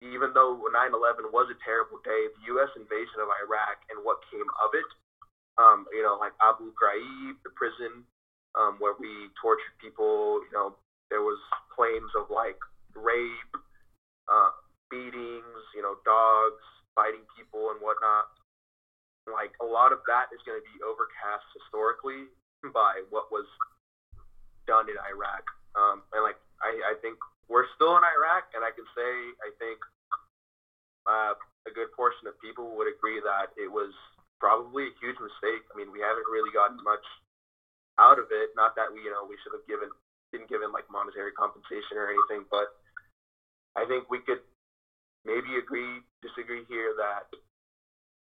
[0.00, 2.70] even though 9/11 was a terrible day, the U.S.
[2.78, 4.88] invasion of Iraq and what came of it,
[5.58, 8.06] um, you know, like Abu Ghraib, the prison
[8.54, 10.78] um, where we tortured people, you know,
[11.10, 11.38] there was
[11.74, 12.58] claims of like
[12.94, 13.54] rape,
[14.30, 14.54] uh,
[14.90, 16.62] beatings, you know, dogs
[16.94, 18.30] biting people and whatnot.
[19.26, 22.26] Like a lot of that is going to be overcast historically
[22.74, 23.46] by what was
[24.66, 25.44] done in Iraq.
[25.78, 29.50] Um, and like I, I think we're still in Iraq, and I can say I
[29.56, 29.80] think
[31.08, 31.34] uh,
[31.64, 33.92] a good portion of people would agree that it was
[34.38, 35.64] probably a huge mistake.
[35.72, 37.04] I mean, we haven't really gotten much
[37.98, 38.54] out of it.
[38.54, 39.90] Not that we, you know, we should have given
[40.28, 42.68] been given like monetary compensation or anything, but
[43.72, 44.44] I think we could
[45.24, 47.32] maybe agree, disagree here that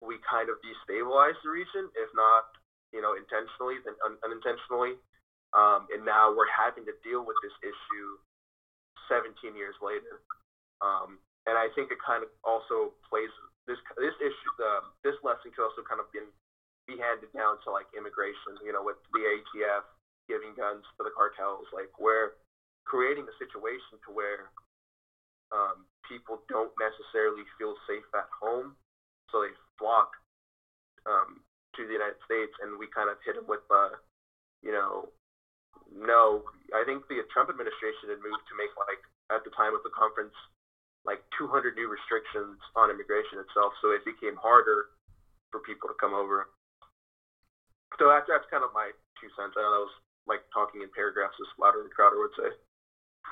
[0.00, 2.56] we kind of destabilized the region, if not,
[2.88, 4.96] you know, intentionally, then un- unintentionally.
[5.52, 8.10] Um, and now we're having to deal with this issue
[9.10, 10.22] 17 years later.
[10.80, 13.32] Um, and I think it kind of also plays
[13.66, 14.52] this this issue.
[14.56, 16.30] The, this lesson could also kind of been
[16.86, 18.56] be handed down to like immigration.
[18.62, 19.84] You know, with the ATF
[20.30, 22.38] giving guns to the cartels, like we're
[22.86, 24.54] creating a situation to where
[25.50, 28.78] um, people don't necessarily feel safe at home,
[29.30, 30.14] so they flock
[31.06, 31.42] um,
[31.74, 33.94] to the United States, and we kind of hit them with, uh,
[34.62, 35.10] you know,
[35.90, 36.46] no.
[36.70, 39.94] I think the Trump administration had moved to make like at the time of the
[39.94, 40.34] conference
[41.04, 44.92] like 200 new restrictions on immigration itself, so it became harder
[45.48, 46.52] for people to come over.
[47.98, 49.56] So that's that's kind of my two cents.
[49.56, 52.50] I know that was like talking in paragraphs as louder than Crowder would say.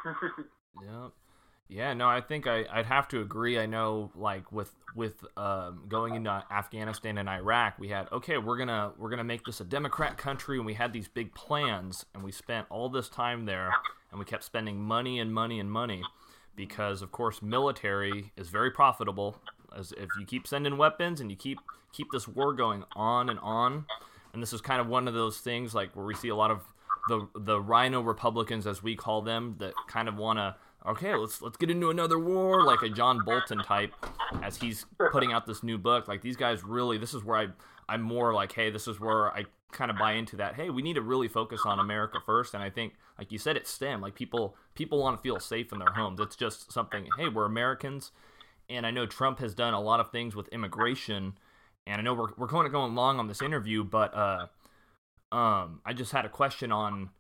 [0.87, 1.09] yeah.
[1.69, 3.59] Yeah, no, I think I, would have to agree.
[3.59, 8.57] I know, like with with um, going into Afghanistan and Iraq, we had okay, we're
[8.57, 12.25] gonna we're gonna make this a democrat country, and we had these big plans, and
[12.25, 13.71] we spent all this time there,
[14.11, 16.03] and we kept spending money and money and money,
[16.57, 19.37] because of course military is very profitable.
[19.77, 21.59] as if you keep sending weapons and you keep
[21.93, 23.85] keep this war going on and on,
[24.33, 26.51] and this is kind of one of those things like where we see a lot
[26.51, 26.63] of
[27.09, 30.57] the the RINO Republicans, as we call them, that kind of want to
[30.89, 33.93] okay, let's let's get into another war, like a John Bolton type,
[34.43, 36.09] as he's putting out this new book.
[36.09, 37.47] Like these guys really, this is where I
[37.89, 40.55] I'm more like, hey, this is where I kind of buy into that.
[40.55, 43.57] Hey, we need to really focus on America first, and I think, like you said,
[43.57, 44.01] it's STEM.
[44.01, 46.21] Like people people want to feel safe in their homes.
[46.21, 47.07] It's just something.
[47.17, 48.13] Hey, we're Americans,
[48.69, 51.35] and I know Trump has done a lot of things with immigration,
[51.87, 54.47] and I know we're we're kind of going long on this interview, but uh,
[55.33, 57.11] um, I just had a question on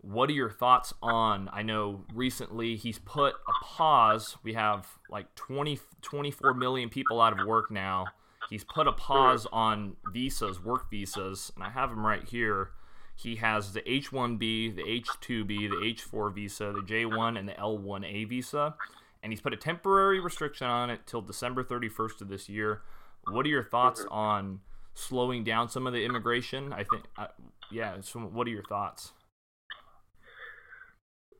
[0.00, 4.36] what are your thoughts on i know recently he's put a pause.
[4.42, 8.06] We have like 20 24 million people out of work now.
[8.50, 12.70] He's put a pause on visas work visas and i have them right here.
[13.16, 18.74] He has the h1b the h2b the h4 visa the j1 and the l1a visa
[19.22, 22.82] and he's put a temporary restriction on it till december 31st of this year.
[23.30, 24.60] What are your thoughts on
[24.94, 26.72] slowing down some of the immigration?
[26.72, 27.26] I think uh,
[27.70, 29.12] yeah so what are your thoughts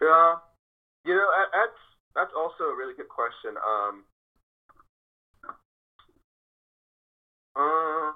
[0.01, 0.35] yeah,
[1.05, 1.81] you know that's
[2.15, 3.55] that's also a really good question.
[3.59, 4.05] Um,
[7.57, 8.13] uh,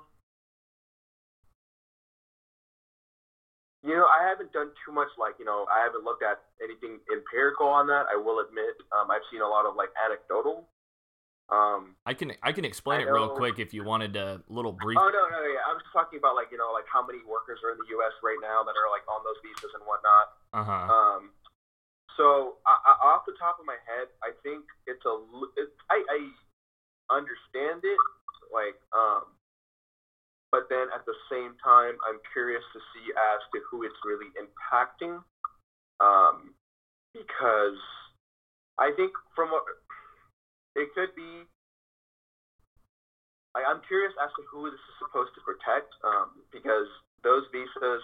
[3.82, 6.98] you know, I haven't done too much like you know I haven't looked at anything
[7.10, 8.06] empirical on that.
[8.06, 10.68] I will admit, um, I've seen a lot of like anecdotal.
[11.50, 14.72] Um, I can I can explain I it real quick if you wanted a little
[14.72, 14.96] brief.
[14.96, 17.60] Oh no no yeah, I was talking about like you know like how many workers
[17.60, 18.14] are in the U.S.
[18.22, 20.26] right now that are like on those visas and whatnot.
[20.54, 20.86] Uh huh.
[20.88, 21.22] Um,
[22.16, 25.14] so I, off the top of my head, I think it's a.
[25.56, 26.20] It, I, I
[27.12, 28.00] understand it,
[28.52, 29.32] like, um,
[30.50, 34.28] but then at the same time, I'm curious to see as to who it's really
[34.36, 35.20] impacting,
[36.00, 36.52] um,
[37.12, 37.80] because
[38.78, 39.64] I think from what
[40.76, 41.48] it could be.
[43.52, 46.88] I, I'm curious as to who this is supposed to protect, um, because
[47.20, 48.00] those visas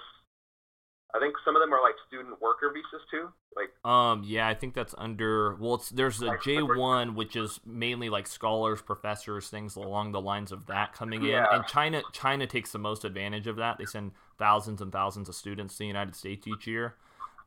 [1.14, 3.31] I think some of them are like student worker visas too.
[3.57, 7.61] Like um yeah, I think that's under well it's there's a J one which is
[7.64, 11.49] mainly like scholars, professors, things along the lines of that coming yeah.
[11.49, 11.57] in.
[11.57, 13.79] And China China takes the most advantage of that.
[13.79, 16.94] They send thousands and thousands of students to the United States each year.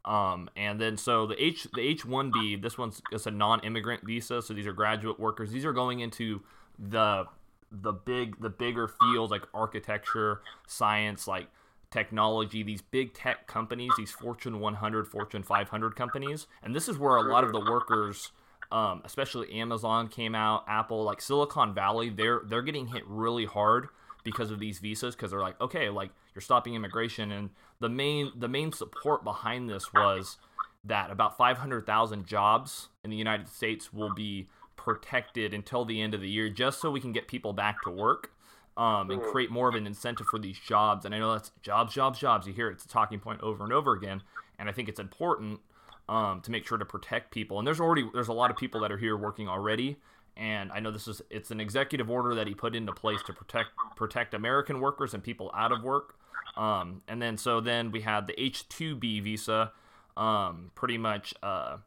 [0.03, 3.59] Um, and then so the H the H one B this one's it's a non
[3.59, 5.51] immigrant visa, so these are graduate workers.
[5.51, 6.41] These are going into
[6.79, 7.25] the
[7.71, 11.47] the big the bigger fields like architecture, science, like
[11.91, 17.17] technology, these big tech companies, these Fortune 100, Fortune 500 companies, and this is where
[17.17, 18.31] a lot of the workers,
[18.71, 23.89] um, especially Amazon came out, Apple, like Silicon Valley, they're they're getting hit really hard
[24.23, 27.49] because of these visas because they're like, okay, like you're stopping immigration, and
[27.79, 30.37] the main the main support behind this was
[30.83, 36.21] that about 500,000 jobs in the United States will be protected until the end of
[36.21, 38.31] the year, just so we can get people back to work
[38.77, 39.31] um, and mm-hmm.
[39.31, 41.05] create more of an incentive for these jobs.
[41.05, 42.47] And I know that's jobs, jobs, jobs.
[42.47, 44.21] You hear it's a talking point over and over again.
[44.57, 45.59] And I think it's important
[46.07, 47.57] um, to make sure to protect people.
[47.57, 49.97] And there's already there's a lot of people that are here working already.
[50.37, 53.33] And I know this is it's an executive order that he put into place to
[53.33, 56.15] protect protect American workers and people out of work.
[56.55, 59.71] Um, and then so then we had the H-2B visa.
[60.17, 61.77] Um, pretty much, uh,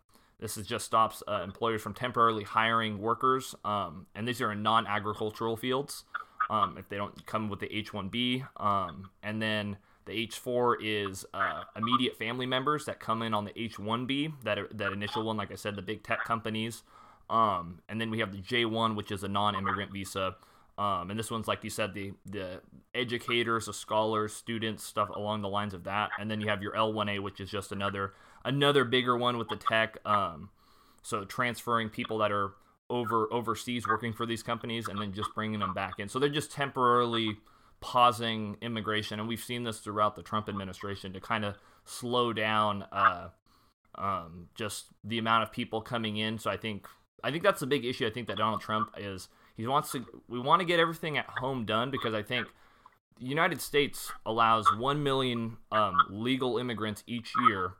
[0.41, 4.63] this is just stops uh, employers from temporarily hiring workers, um, and these are in
[4.63, 6.05] non-agricultural fields
[6.51, 8.47] um, if they don't come with the H1B.
[8.57, 9.77] Um, and then
[10.07, 14.93] the H4 is uh, immediate family members that come in on the H1B, that, that
[14.93, 16.83] initial one, like I said, the big tech companies.
[17.31, 20.37] Um, and then we have the J1, which is a non immigrant visa.
[20.77, 22.61] Um, and this one's like you said, the the
[22.95, 26.11] educators, the scholars, students, stuff along the lines of that.
[26.19, 28.13] And then you have your L1A, which is just another
[28.45, 29.97] another bigger one with the tech.
[30.05, 30.51] Um,
[31.03, 32.53] so transferring people that are
[32.91, 36.09] over overseas working for these companies and then just bringing them back in.
[36.09, 37.37] So they're just temporarily
[37.81, 42.85] pausing immigration, and we've seen this throughout the Trump administration to kind of slow down
[42.93, 43.29] uh,
[43.97, 46.39] um, just the amount of people coming in.
[46.39, 46.87] So I think
[47.23, 48.07] I think that's the big issue.
[48.07, 51.27] I think that Donald Trump is he wants to we want to get everything at
[51.27, 52.47] home done because I think
[53.19, 57.75] the United States allows one million um, legal immigrants each year,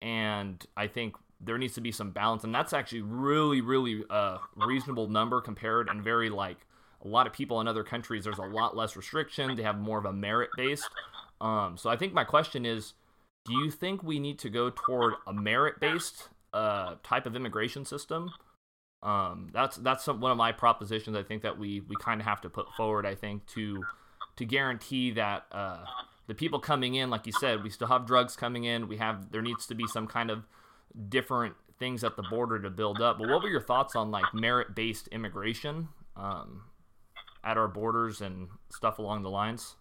[0.00, 4.12] and I think there needs to be some balance, and that's actually really, really a
[4.12, 6.58] uh, reasonable number compared and very like
[7.04, 8.24] a lot of people in other countries.
[8.24, 9.56] There's a lot less restriction.
[9.56, 10.88] They have more of a merit based.
[11.40, 12.94] Um, so I think my question is,
[13.44, 17.84] do you think we need to go toward a merit based uh, type of immigration
[17.84, 18.30] system?
[19.02, 21.16] Um, that's that's some, one of my propositions.
[21.16, 23.06] I think that we we kind of have to put forward.
[23.06, 23.84] I think to
[24.36, 25.84] to guarantee that uh,
[26.26, 28.88] the people coming in, like you said, we still have drugs coming in.
[28.88, 30.46] We have there needs to be some kind of
[31.08, 33.18] different things at the border to build up.
[33.18, 35.88] But what were your thoughts on like merit based immigration?
[36.18, 36.62] um,
[37.44, 39.76] at our borders and stuff along the lines?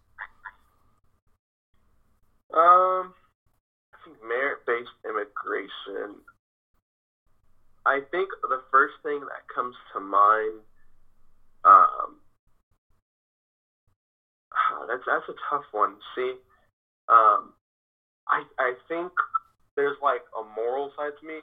[2.53, 3.13] Um,
[3.93, 6.21] I think merit-based immigration.
[7.85, 10.61] I think the first thing that comes to mind,
[11.65, 12.17] um,
[14.87, 15.95] that's that's a tough one.
[16.15, 16.33] See,
[17.09, 17.53] um,
[18.27, 19.11] I I think
[19.77, 21.39] there's like a moral side to me,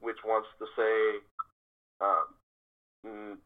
[0.00, 0.96] which wants to say,
[2.02, 2.26] um,
[3.06, 3.38] n-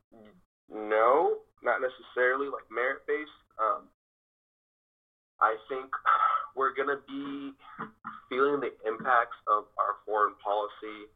[0.73, 3.31] no, not necessarily like merit based.
[3.61, 3.85] Um,
[5.41, 5.87] I think
[6.57, 7.53] we're going to be
[8.29, 11.07] feeling the impacts of our foreign policy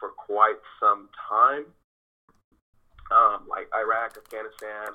[0.00, 1.66] for quite some time.
[3.12, 4.92] Um, like Iraq, Afghanistan,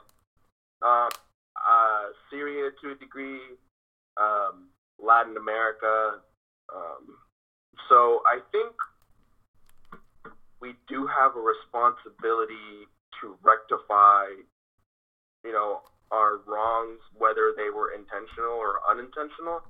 [0.82, 1.10] uh,
[1.58, 3.42] uh, Syria to a degree,
[4.18, 6.22] um, Latin America.
[7.90, 8.74] So I think
[10.62, 12.88] we do have a responsibility
[13.22, 14.32] to rectify,
[15.44, 15.82] you know,
[16.12, 19.62] our wrongs, whether they were intentional or unintentional,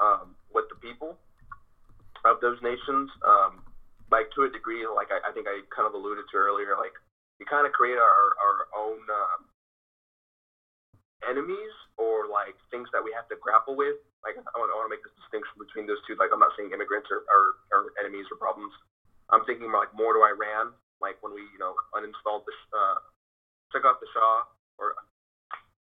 [0.00, 1.16] um, with the people
[2.24, 3.10] of those nations.
[3.26, 3.62] Um,
[4.12, 6.92] like to a degree, like I, I, think I kind of alluded to earlier, like
[7.40, 9.40] we kind of create our our own um,
[11.28, 13.98] enemies or like things that we have to grapple with.
[14.22, 16.14] Like I want, I want to make this distinction between those two.
[16.18, 18.72] Like I'm not saying immigrants are, are, are enemies or problems.
[19.30, 22.98] I'm thinking more like more to Iran, like when we you know uninstalled the uh,
[23.74, 24.46] took off the Shah
[24.78, 24.94] or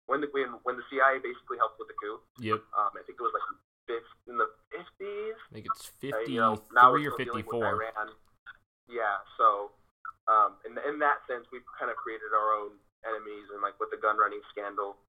[0.07, 2.17] when the when, when the CIA basically helped with the coup.
[2.41, 2.59] Yep.
[2.73, 3.45] Um, I think it was like
[4.27, 5.37] in the fifties.
[5.51, 7.83] I think it's fifty uh, you know, or fifty four.
[8.87, 9.19] Yeah.
[9.35, 9.71] So,
[10.31, 13.91] um, in in that sense, we've kind of created our own enemies, and like with
[13.91, 14.99] the gun running scandal,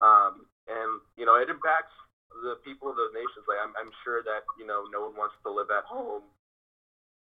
[0.00, 1.94] um, and you know, it impacts
[2.42, 3.44] the people of those nations.
[3.44, 6.24] Like I'm, I'm sure that you know, no one wants to live at home.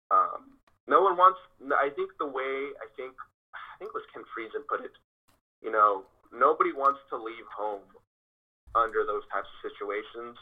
[0.09, 1.41] Um, no one wants.
[1.73, 3.13] I think the way I think
[3.53, 4.93] I think was Ken Friesen put it.
[5.61, 7.83] You know, nobody wants to leave home
[8.77, 10.37] under those types of situations.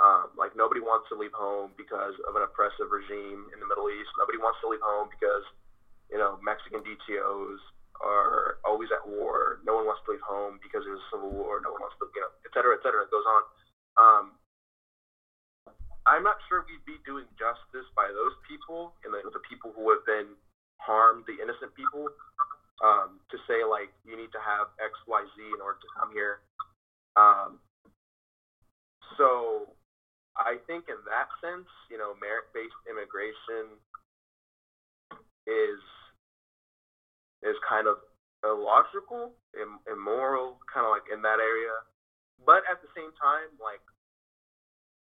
[0.00, 3.92] Um, like nobody wants to leave home because of an oppressive regime in the Middle
[3.92, 4.08] East.
[4.16, 5.44] Nobody wants to leave home because
[6.08, 7.60] you know Mexican DTOs
[8.02, 9.62] are always at war.
[9.64, 11.62] No one wants to leave home because there's a civil war.
[11.62, 13.06] No one wants to, you know, et cetera, et cetera.
[13.06, 13.42] It goes on.
[13.96, 14.26] Um,
[16.04, 19.86] I'm not sure we'd be doing justice by those people and the, the people who
[19.94, 20.34] have been
[20.82, 22.10] harmed, the innocent people,
[22.82, 26.10] um, to say like you need to have X, Y, Z in order to come
[26.10, 26.42] here.
[27.14, 27.62] Um,
[29.14, 29.70] so
[30.34, 33.78] I think in that sense, you know, merit-based immigration
[35.46, 35.78] is
[37.42, 37.98] is kind of
[38.42, 41.74] illogical, Im- immoral, kind of like in that area.
[42.42, 43.82] But at the same time, like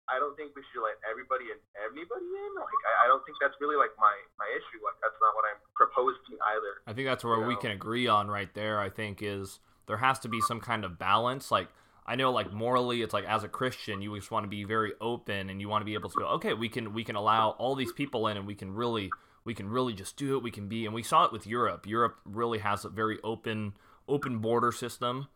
[0.08, 2.52] I don't think we should let everybody and anybody in.
[2.56, 4.80] Like, I, I, don't think that's really like my my issue.
[4.80, 6.74] Like, that's not what I'm proposing either.
[6.88, 7.60] I think that's where we know?
[7.60, 8.80] can agree on right there.
[8.80, 11.52] I think is there has to be some kind of balance.
[11.52, 11.68] Like,
[12.06, 14.94] I know, like morally, it's like as a Christian, you just want to be very
[15.02, 17.52] open and you want to be able to go, okay, we can we can allow
[17.60, 19.12] all these people in, and we can really
[19.48, 20.44] we can really just do it.
[20.44, 21.88] We can be, and we saw it with Europe.
[21.88, 23.74] Europe really has a very open
[24.08, 25.28] open border system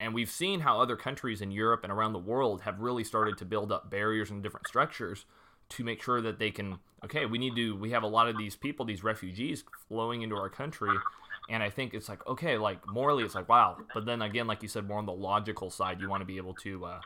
[0.00, 3.36] and we've seen how other countries in Europe and around the world have really started
[3.38, 5.24] to build up barriers and different structures
[5.70, 8.38] to make sure that they can, okay, we need to, we have a lot of
[8.38, 10.94] these people, these refugees flowing into our country.
[11.50, 13.76] And I think it's like, okay, like morally, it's like, wow.
[13.92, 16.36] But then again, like you said, more on the logical side, you want to be
[16.36, 17.00] able to, uh,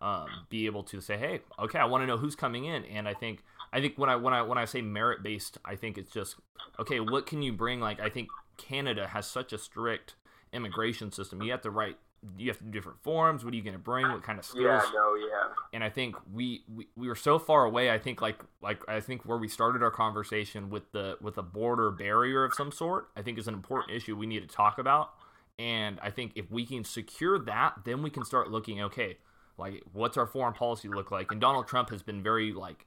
[0.00, 2.84] um, be able to say, hey, okay, I want to know who's coming in.
[2.86, 5.76] And I think, I think when I when I when I say merit based, I
[5.76, 6.36] think it's just
[6.78, 7.00] okay.
[7.00, 7.80] What can you bring?
[7.80, 10.14] Like I think Canada has such a strict
[10.52, 11.42] immigration system.
[11.42, 11.96] You have to write
[12.36, 13.44] you have to do different forms.
[13.44, 14.08] What are you going to bring?
[14.08, 14.64] What kind of skills?
[14.64, 15.48] Yeah, no, yeah.
[15.72, 17.90] And I think we, we we were so far away.
[17.90, 21.42] I think like like I think where we started our conversation with the with a
[21.42, 23.08] border barrier of some sort.
[23.16, 25.10] I think is an important issue we need to talk about.
[25.58, 28.82] And I think if we can secure that, then we can start looking.
[28.82, 29.18] Okay,
[29.56, 31.30] like what's our foreign policy look like?
[31.30, 32.86] And Donald Trump has been very like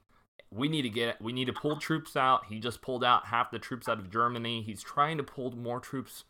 [0.54, 2.46] we need to get we need to pull troops out.
[2.48, 4.62] He just pulled out half the troops out of Germany.
[4.62, 6.24] He's trying to pull more troops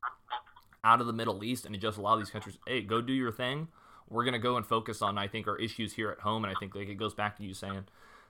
[0.85, 3.33] out of the Middle East and to just allow these countries, hey, go do your
[3.33, 3.69] thing.
[4.09, 6.59] We're gonna go and focus on, I think, our issues here at home, and I
[6.59, 7.85] think like it goes back to you saying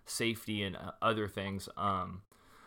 [0.06, 1.68] safety and uh, other things.
[1.76, 2.22] Um,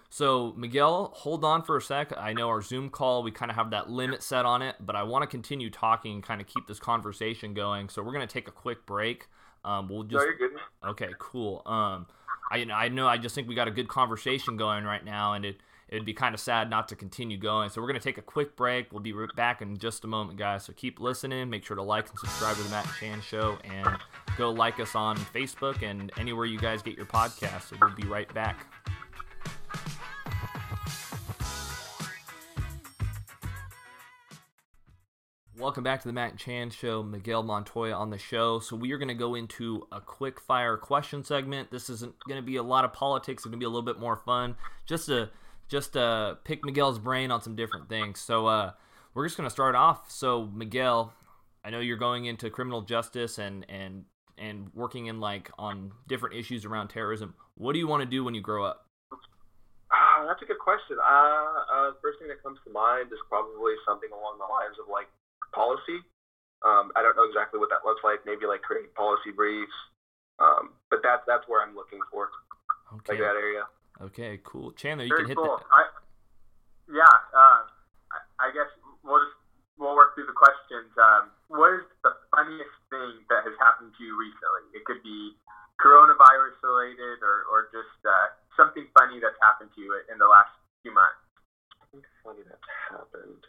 [0.09, 2.13] so Miguel, hold on for a sec.
[2.17, 4.95] I know our Zoom call, we kind of have that limit set on it, but
[4.95, 7.89] I want to continue talking and kind of keep this conversation going.
[7.89, 9.27] So we're gonna take a quick break.
[9.63, 10.13] Um, we'll just.
[10.13, 10.59] No, you're good.
[10.83, 11.63] Okay, cool.
[11.65, 12.05] Um,
[12.51, 15.45] I I know I just think we got a good conversation going right now, and
[15.45, 17.69] it it'd be kind of sad not to continue going.
[17.69, 18.91] So we're to take a quick break.
[18.91, 20.63] We'll be back in just a moment, guys.
[20.65, 21.49] So keep listening.
[21.49, 23.87] Make sure to like and subscribe to the Matt Chan Show and
[24.37, 27.69] go like us on Facebook and anywhere you guys get your podcast.
[27.69, 28.65] So we'll be right back.
[35.65, 37.01] Welcome back to the Matt and Chan Show.
[37.01, 38.59] Miguel Montoya on the show.
[38.59, 41.71] So we are going to go into a quick fire question segment.
[41.71, 43.41] This isn't going to be a lot of politics.
[43.41, 44.57] It's going to be a little bit more fun.
[44.85, 45.31] Just to
[45.67, 48.19] just to pick Miguel's brain on some different things.
[48.19, 48.73] So uh,
[49.15, 50.11] we're just going to start off.
[50.11, 51.15] So Miguel,
[51.63, 54.05] I know you're going into criminal justice and and
[54.37, 57.33] and working in like on different issues around terrorism.
[57.55, 58.85] What do you want to do when you grow up?
[59.11, 60.97] Uh, that's a good question.
[61.01, 61.09] Uh,
[61.73, 65.07] uh, first thing that comes to mind is probably something along the lines of like
[65.55, 66.03] policy.
[66.67, 68.27] Um, I don't know exactly what that looks like.
[68.27, 69.73] Maybe like creating policy briefs.
[70.37, 72.27] Um, but that's that's where I'm looking for,
[72.99, 73.15] Okay.
[73.15, 73.63] like that area.
[74.03, 74.43] Okay.
[74.43, 74.75] Cool.
[74.75, 75.55] Chandler, you Very can hit cool.
[75.55, 75.71] that.
[75.71, 75.81] I,
[76.91, 77.61] yeah, um,
[78.11, 78.67] I, I guess
[79.07, 79.39] we'll just
[79.79, 80.91] we'll work through the questions.
[80.99, 84.75] Um, what is the funniest thing that has happened to you recently?
[84.75, 85.39] It could be
[85.79, 90.51] coronavirus related, or or just uh, something funny that's happened to you in the last
[90.83, 91.23] few months.
[91.79, 93.39] Something funny that's happened.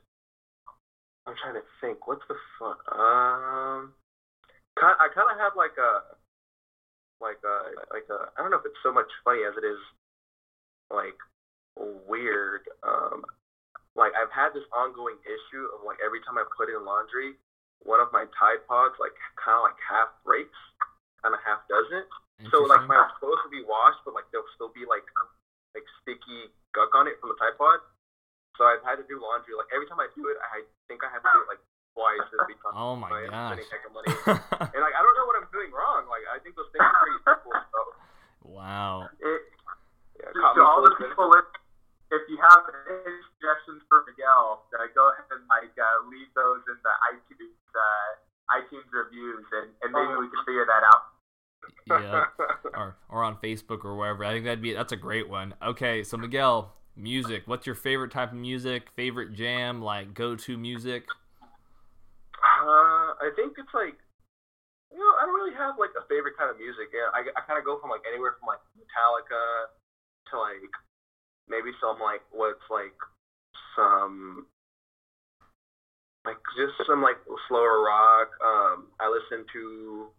[1.27, 2.07] I'm trying to think.
[2.07, 2.79] What's the fun?
[2.91, 3.95] Um,
[4.79, 6.17] kind I kind of have like a,
[7.21, 7.57] like a,
[7.91, 8.31] like a.
[8.39, 9.83] I don't know if it's so much funny as it is,
[10.91, 11.19] like,
[12.07, 12.63] weird.
[12.87, 13.27] Um,
[13.97, 17.35] like I've had this ongoing issue of like every time I put in laundry,
[17.83, 20.61] one of my Tide Pods like kind of like half breaks,
[21.25, 22.07] kind of half doesn't.
[22.53, 25.05] So like my clothes will be washed, but like there'll still be like
[25.73, 27.81] like sticky gunk on it from the Tide Pod.
[28.57, 29.53] So I've had to do laundry.
[29.57, 32.25] Like every time I do it, I think I have to do it like twice
[32.33, 33.47] just because Oh my I am gosh.
[33.53, 34.11] spending extra money.
[34.73, 36.09] and like I don't know what I'm doing wrong.
[36.09, 37.53] Like I think those things are pretty simple.
[37.53, 37.81] So
[38.49, 39.09] wow.
[39.21, 39.41] It,
[40.21, 41.65] yeah, to, caught to me all the people listening,
[42.09, 46.65] if you have any suggestions for Miguel, uh, go ahead and like uh, leave those
[46.71, 51.03] in the iTunes uh, iTunes reviews, and, and maybe we can figure that out.
[51.89, 52.25] Yeah.
[52.75, 54.25] or or on Facebook or wherever.
[54.25, 55.55] I think that'd be that's a great one.
[55.61, 57.43] Okay, so Miguel, music.
[57.47, 58.89] What's your favorite type of music?
[58.97, 59.83] Favorite jam?
[59.83, 61.05] Like go to music?
[62.41, 63.97] Uh, I think it's like,
[64.93, 66.89] you know, I don't really have like a favorite kind of music.
[66.95, 69.71] Yeah, I, I kind of go from like anywhere from like Metallica
[70.33, 70.73] to like
[71.49, 72.97] maybe some like what's like
[73.77, 74.47] some
[76.25, 78.35] like just some like slower rock.
[78.43, 80.11] Um, I listen to.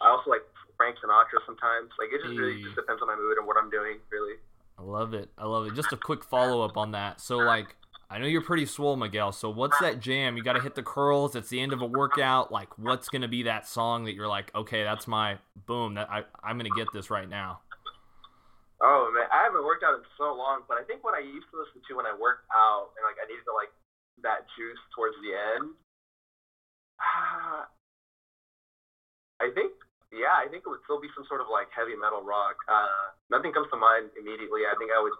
[0.00, 0.44] I also like
[0.76, 1.92] Frank Sinatra sometimes.
[2.00, 4.00] Like it just really just depends on my mood and what I'm doing.
[4.10, 4.40] Really.
[4.80, 5.28] I love it.
[5.36, 5.74] I love it.
[5.74, 7.20] Just a quick follow up on that.
[7.20, 7.76] So like
[8.08, 9.30] I know you're pretty swole, Miguel.
[9.30, 10.36] So what's that jam?
[10.36, 11.36] You got to hit the curls.
[11.36, 12.50] It's the end of a workout.
[12.50, 15.94] Like, what's gonna be that song that you're like, okay, that's my boom.
[15.94, 17.60] That I I'm gonna get this right now.
[18.82, 21.46] Oh man, I haven't worked out in so long, but I think what I used
[21.52, 23.68] to listen to when I worked out and like I needed to like
[24.24, 25.70] that juice towards the end.
[29.40, 29.72] I think
[30.12, 32.58] yeah, I think it would still be some sort of like heavy metal rock.
[32.66, 34.66] Uh, nothing comes to mind immediately.
[34.66, 35.14] I think I would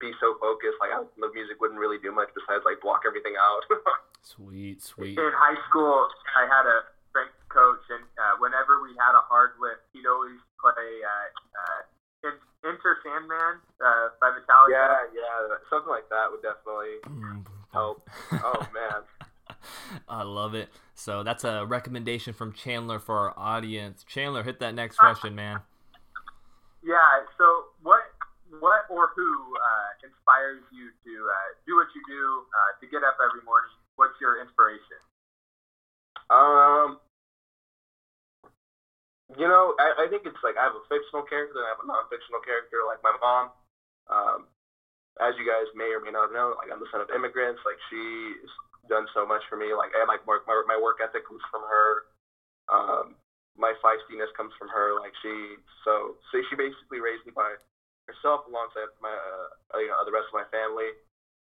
[0.00, 3.34] be so focused, like I, the music wouldn't really do much besides like block everything
[3.40, 3.62] out.
[4.24, 5.20] Sweet, sweet.
[5.20, 9.52] In high school, I had a strength coach, and uh, whenever we had a hard
[9.60, 10.72] lift, he'd always play
[11.04, 11.28] uh,
[11.60, 12.32] uh,
[12.64, 14.72] Enter Sandman uh, by Metallica.
[14.72, 17.60] yeah, yeah, something like that would definitely Boom, boom, boom.
[17.68, 18.08] help.
[18.32, 19.04] Oh man.
[20.08, 20.68] I love it.
[20.94, 24.04] So that's a recommendation from Chandler for our audience.
[24.08, 25.60] Chandler, hit that next question, man.
[26.84, 27.24] Yeah.
[27.38, 28.00] So, what,
[28.60, 33.02] what, or who uh, inspires you to uh, do what you do, uh, to get
[33.02, 33.72] up every morning?
[33.96, 35.00] What's your inspiration?
[36.30, 37.00] Um,
[39.38, 41.82] you know, I, I think it's like I have a fictional character and I have
[41.82, 42.84] a non-fictional character.
[42.86, 43.44] Like my mom,
[44.12, 44.40] um,
[45.22, 47.62] as you guys may or may not know, like I'm the son of immigrants.
[47.64, 48.50] Like she's
[48.88, 49.72] done so much for me.
[49.72, 49.92] Like
[50.26, 51.88] work, my my work ethic comes from her.
[52.68, 53.06] Um,
[53.54, 54.98] my feistiness comes from her.
[54.98, 55.32] Like she,
[55.84, 57.54] so so she basically raised me by
[58.08, 60.92] herself alongside my uh, you know the rest of my family,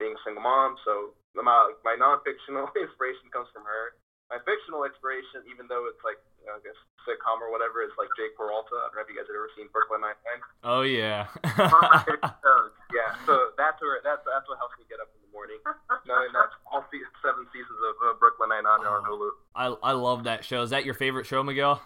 [0.00, 0.76] being a single mom.
[0.84, 3.96] So my my non-fictional inspiration comes from her
[4.32, 7.92] my fictional inspiration, even though it's like you know, I guess sitcom or whatever, is
[8.00, 8.72] like Jake Peralta.
[8.80, 10.40] I don't know if you guys have ever seen Brooklyn Nine Nine.
[10.64, 11.28] Oh yeah.
[11.60, 12.72] One of my favorite shows.
[12.96, 15.60] Yeah, so that's where that's that's what helps me get up in the morning,
[16.08, 19.36] knowing that all se- seven seasons of uh, Brooklyn Nine Nine are on Hulu.
[19.52, 20.64] I I love that show.
[20.64, 21.84] Is that your favorite show, Miguel?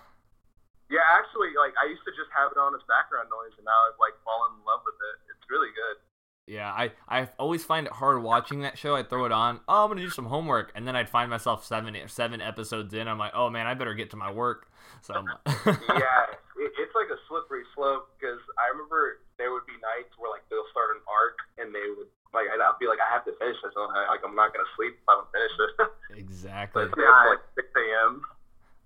[0.86, 3.74] Yeah, actually, like I used to just have it on as background noise, and now
[3.90, 5.34] I've like fallen in love with it.
[5.34, 5.98] It's really good.
[6.46, 8.94] Yeah, I I always find it hard watching that show.
[8.94, 9.60] I'd throw it on.
[9.66, 13.08] Oh, I'm gonna do some homework, and then I'd find myself seven seven episodes in.
[13.08, 14.70] I'm like, oh man, I better get to my work.
[15.02, 16.30] So I'm like, yeah,
[16.62, 20.46] it, it's like a slippery slope because I remember there would be nights where like
[20.46, 23.34] they'll start an arc and they would like I'd, I'd be like I have to
[23.42, 23.74] finish this.
[23.74, 25.70] And I, like I'm not gonna sleep if I don't finish it.
[26.22, 26.86] exactly.
[26.86, 28.22] it's like 6 a.m.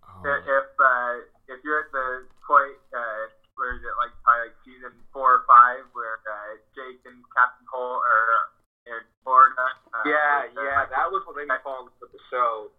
[0.08, 3.28] Oh, If uh, if you're at the point uh,
[3.60, 8.00] was it like probably like season four or five where uh, Jake and Captain Holt
[8.00, 8.46] uh, are
[8.88, 9.66] in Florida.
[9.92, 12.72] Uh, yeah, yeah, like, that was what made me fall in love with the show.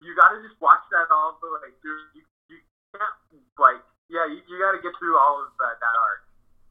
[0.00, 2.58] You gotta just watch that all, but like, dude, you, you
[2.96, 3.14] can't
[3.60, 6.28] like, yeah, you, you gotta get through all of uh, that arc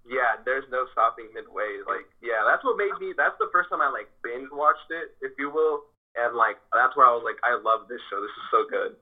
[0.07, 1.83] yeah, there's no stopping midway.
[1.83, 3.11] Like, yeah, that's what made me.
[3.11, 5.83] That's the first time I like binge watched it, if you will,
[6.15, 8.23] and like that's where I was like, I love this show.
[8.23, 8.95] This is so good.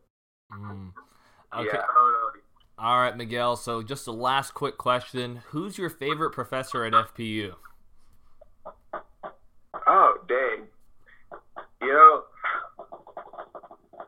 [0.49, 0.89] Mm.
[1.53, 1.69] Okay.
[1.69, 2.41] Yeah, totally.
[2.77, 3.55] All right, Miguel.
[3.55, 7.55] So just a last quick question: Who's your favorite professor at FPU?
[9.87, 10.67] Oh dang.
[11.81, 12.23] You know,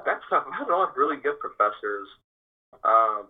[0.05, 0.45] that's tough.
[0.51, 2.07] I have a lot of really good professors.
[2.84, 3.28] Um,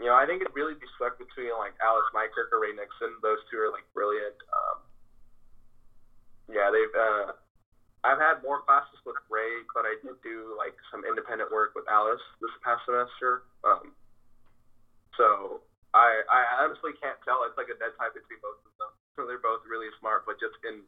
[0.00, 3.20] you know, I think it'd really be stuck between like Alice Mykirk or Ray Nixon.
[3.22, 4.36] Those two are like brilliant.
[4.48, 4.78] Um,
[6.48, 6.94] yeah, they've.
[6.96, 7.32] Uh,
[8.04, 11.88] I've had more classes with Ray, but I did do like some independent work with
[11.88, 13.48] Alice this past semester.
[13.64, 13.96] Um,
[15.16, 15.64] so
[15.96, 17.48] I, I honestly can't tell.
[17.48, 18.92] It's like a dead tie between both of them.
[19.16, 20.84] So they're both really smart, but just in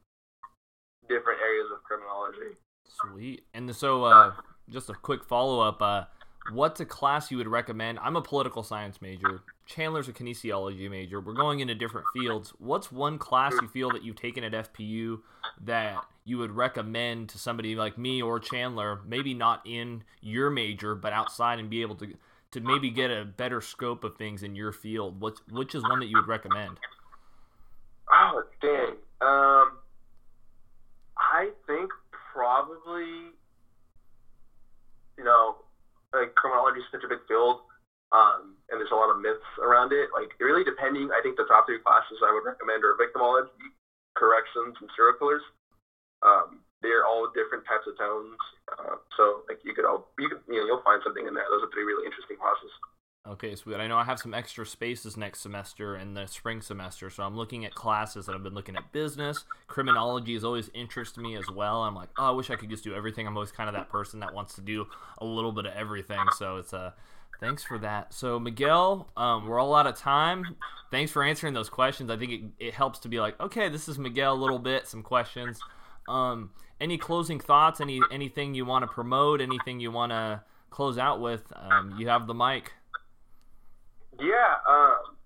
[1.08, 2.60] different areas of criminology.
[2.84, 3.48] Sweet.
[3.54, 4.32] And so, uh,
[4.68, 5.80] just a quick follow up.
[5.80, 6.04] Uh,
[6.52, 7.98] what's a class you would recommend?
[8.02, 9.42] I'm a political science major.
[9.66, 11.20] Chandler's a kinesiology major.
[11.20, 12.54] We're going into different fields.
[12.58, 15.20] What's one class you feel that you've taken at FPU
[15.64, 20.94] that you would recommend to somebody like me or Chandler, maybe not in your major,
[20.94, 22.14] but outside and be able to
[22.52, 25.20] to maybe get a better scope of things in your field?
[25.20, 26.78] What's which is one that you would recommend?
[28.12, 28.96] Oh dang.
[29.20, 29.78] Um,
[31.18, 31.90] I think
[32.32, 33.32] probably,
[35.18, 35.56] you know,
[36.14, 37.60] like criminology is such a big field,
[38.12, 40.10] um, and there's a lot of myths around it.
[40.14, 43.74] Like really depending, I think the top three classes I would recommend are victimology,
[44.14, 45.42] corrections, and serial killers.
[46.22, 48.38] Um, they're all different types of tones,
[48.78, 51.48] uh, so like you could all you could you know you'll find something in there.
[51.50, 52.70] Those are three really interesting classes.
[53.26, 53.76] Okay, sweet.
[53.76, 57.36] I know I have some extra spaces next semester in the spring semester, so I'm
[57.36, 59.44] looking at classes that I've been looking at business.
[59.66, 61.82] Criminology has always interested me as well.
[61.82, 63.26] I'm like, oh, I wish I could just do everything.
[63.26, 64.86] I'm always kind of that person that wants to do
[65.18, 66.20] a little bit of everything.
[66.36, 66.92] So it's uh,
[67.40, 68.12] thanks for that.
[68.12, 70.56] So Miguel, um, we're all out of time.
[70.90, 72.10] Thanks for answering those questions.
[72.10, 74.86] I think it, it helps to be like, okay, this is Miguel a little bit,
[74.86, 75.58] some questions.
[76.08, 77.80] Um, any closing thoughts?
[77.80, 79.40] Any anything you want to promote?
[79.40, 81.52] Anything you want to close out with?
[81.56, 82.72] Um, you have the mic.
[84.18, 85.16] Yeah, um,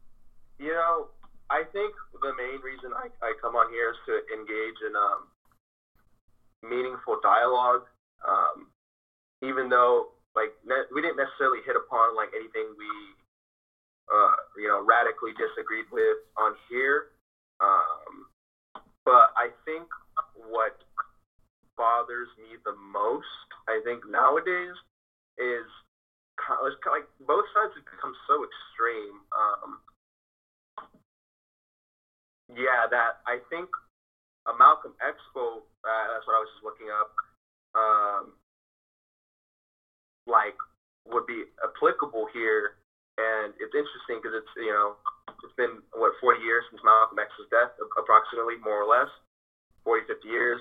[0.59, 1.09] you know,
[1.51, 6.71] I think the main reason I, I come on here is to engage in um,
[6.71, 7.83] meaningful dialogue.
[8.27, 8.69] Um,
[9.43, 12.93] even though, like, ne- we didn't necessarily hit upon like anything we,
[14.11, 17.11] uh, you know, radically disagreed with on here.
[17.61, 18.27] Um,
[19.05, 19.87] but I think
[20.49, 20.77] what
[21.77, 24.77] bothers me the most, I think nowadays,
[25.41, 25.67] is
[26.37, 29.25] kind of like both sides have become so extreme.
[29.33, 29.81] Um,
[32.53, 33.69] yeah, that I think
[34.49, 35.65] a Malcolm X quote.
[35.85, 37.13] Uh, that's what I was just looking up.
[37.77, 38.37] Um,
[40.31, 40.57] like
[41.11, 42.79] would be applicable here,
[43.19, 44.97] and it's interesting because it's you know
[45.43, 49.11] it's been what 40 years since Malcolm X's death, approximately more or less,
[49.85, 50.61] 40, 50 years.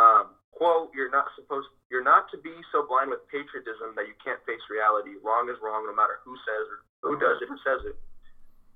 [0.00, 4.16] Um, quote, you're not supposed you're not to be so blind with patriotism that you
[4.24, 5.20] can't face reality.
[5.20, 7.96] Wrong is wrong no matter who says or who does it or says it.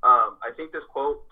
[0.05, 1.25] Um, I think this quote,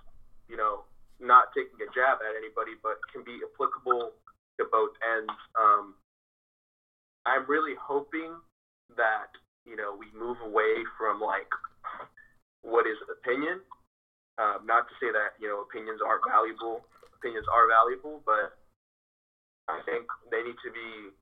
[0.48, 0.88] you know,
[1.20, 4.16] not taking a jab at anybody, but can be applicable
[4.58, 5.36] to both ends.
[5.58, 5.94] Um,
[7.26, 8.32] I'm really hoping
[8.96, 9.30] that,
[9.64, 11.48] you know, we move away from like
[12.62, 13.60] what is opinion.
[14.36, 16.82] Um, not to say that, you know, opinions aren't valuable.
[17.14, 18.52] Opinions are valuable, but
[19.68, 21.14] I think they need to be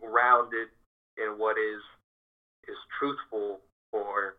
[0.00, 0.68] rounded
[1.16, 1.80] in what is
[2.68, 4.36] is truthful for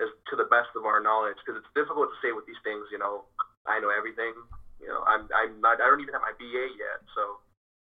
[0.00, 2.84] as to the best of our knowledge because it's difficult to say with these things
[2.90, 3.24] you know
[3.68, 4.34] i know everything
[4.80, 7.38] you know i'm i'm not i don't even have my ba yet so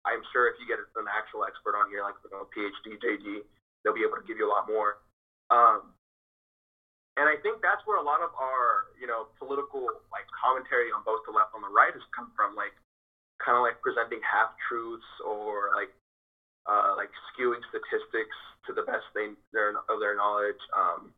[0.05, 3.43] i'm sure if you get an actual expert on here like you know phd jd
[3.83, 5.01] they'll be able to give you a lot more
[5.51, 5.93] um
[7.17, 11.01] and i think that's where a lot of our you know political like commentary on
[11.03, 12.77] both the left and the right has come from like
[13.41, 15.91] kind of like presenting half truths or like
[16.69, 18.37] uh, like skewing statistics
[18.69, 20.61] to the best they their of their knowledge.
[20.77, 21.17] Um,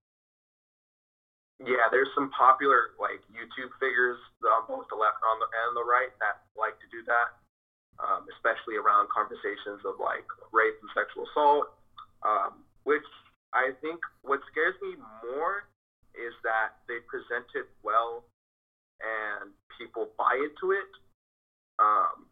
[1.60, 5.86] yeah, there's some popular like YouTube figures on both the left and the, and the
[5.86, 7.38] right that like to do that,
[8.02, 11.74] um, especially around conversations of like rape and sexual assault.
[12.22, 13.06] Um, which
[13.52, 14.94] I think what scares me
[15.26, 15.66] more
[16.14, 18.24] is that they present it well
[19.02, 20.90] and people buy into it.
[21.82, 22.30] Um,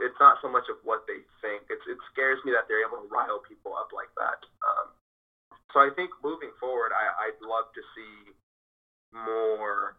[0.00, 1.68] it's not so much of what they think.
[1.68, 4.40] It's, it scares me that they're able to rile people up like that.
[4.64, 4.92] Um,
[5.72, 8.32] so I think moving forward, I, I'd love to see
[9.12, 9.96] more,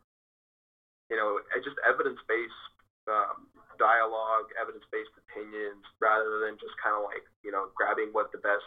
[1.10, 2.66] you know, just evidence-based
[3.10, 8.42] um, dialogue, evidence-based opinions, rather than just kind of like, you know, grabbing what the
[8.42, 8.66] best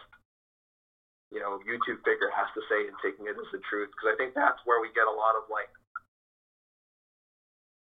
[1.31, 4.19] you know YouTube figure has to say and taking it as the truth because I
[4.19, 5.71] think that's where we get a lot of like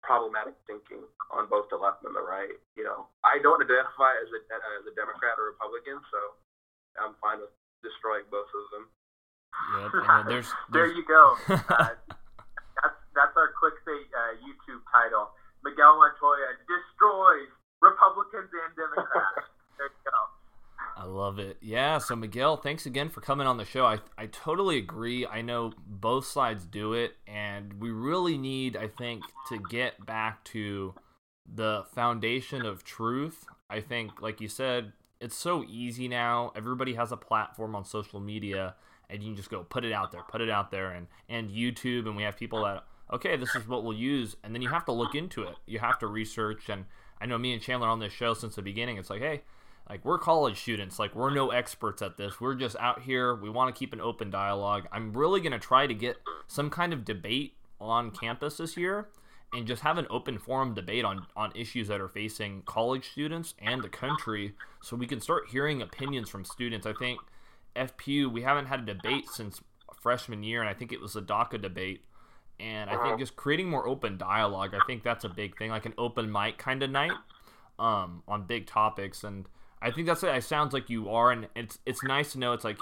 [0.03, 2.53] problematic thinking on both the left and the right.
[2.75, 4.41] You know, I don't identify as a
[4.79, 6.21] as a Democrat or Republican, so
[6.99, 8.85] I'm fine with destroying both of them.
[9.79, 11.39] Yep, and there's, there you go.
[11.73, 11.95] Uh,
[12.83, 15.31] that's that's our clickbait uh, YouTube title.
[15.65, 17.51] Miguel Montoya destroys
[17.81, 19.49] Republicans and Democrats.
[19.79, 20.19] there you go.
[20.97, 21.57] I love it.
[21.61, 21.99] Yeah.
[21.99, 23.87] So Miguel, thanks again for coming on the show.
[23.87, 25.27] I I totally agree.
[25.27, 30.45] I know both sides do it, and we really need, I think, to get back
[30.45, 30.95] to
[31.53, 33.45] the foundation of truth.
[33.71, 36.53] I think, like you said, it's so easy now.
[36.55, 38.75] Everybody has a platform on social media,
[39.09, 41.51] and you can just go put it out there, put it out there, and and
[41.51, 44.69] YouTube, and we have people that okay, this is what we'll use, and then you
[44.69, 45.55] have to look into it.
[45.67, 46.87] You have to research, and
[47.21, 48.97] I know me and Chandler on this show since the beginning.
[48.97, 49.43] It's like, hey,
[49.89, 53.51] like we're college students like we're no experts at this we're just out here we
[53.51, 56.93] want to keep an open dialogue i'm really going to try to get some kind
[56.93, 59.09] of debate on campus this year
[59.53, 63.55] and just have an open forum debate on on issues that are facing college students
[63.59, 67.21] and the country so we can start hearing opinions from students i think
[67.77, 69.61] fpu we haven't had a debate since
[70.01, 72.03] freshman year and i think it was the daca debate
[72.63, 75.87] and i think just creating more open dialogue i think that's a big thing like
[75.87, 77.13] an open mic kind of night
[77.79, 79.47] um, on big topics and
[79.83, 82.53] I think that's what it sounds like you are, and it's it's nice to know
[82.53, 82.79] it's like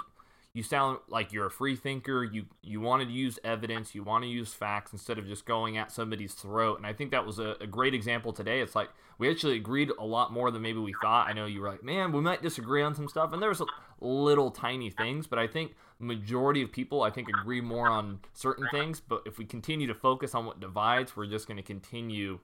[0.53, 2.23] you sound like you're a free thinker.
[2.23, 5.77] You you want to use evidence, you want to use facts instead of just going
[5.77, 6.77] at somebody's throat.
[6.77, 8.59] And I think that was a, a, great example today.
[8.59, 11.27] It's like we actually agreed a lot more than maybe we thought.
[11.27, 13.61] I know you were like, man, we might disagree on some stuff, and there's
[13.99, 18.67] little tiny things, but I think majority of people I think agree more on certain
[18.71, 18.99] things.
[18.99, 22.39] But if we continue to focus on what divides, we're just going to continue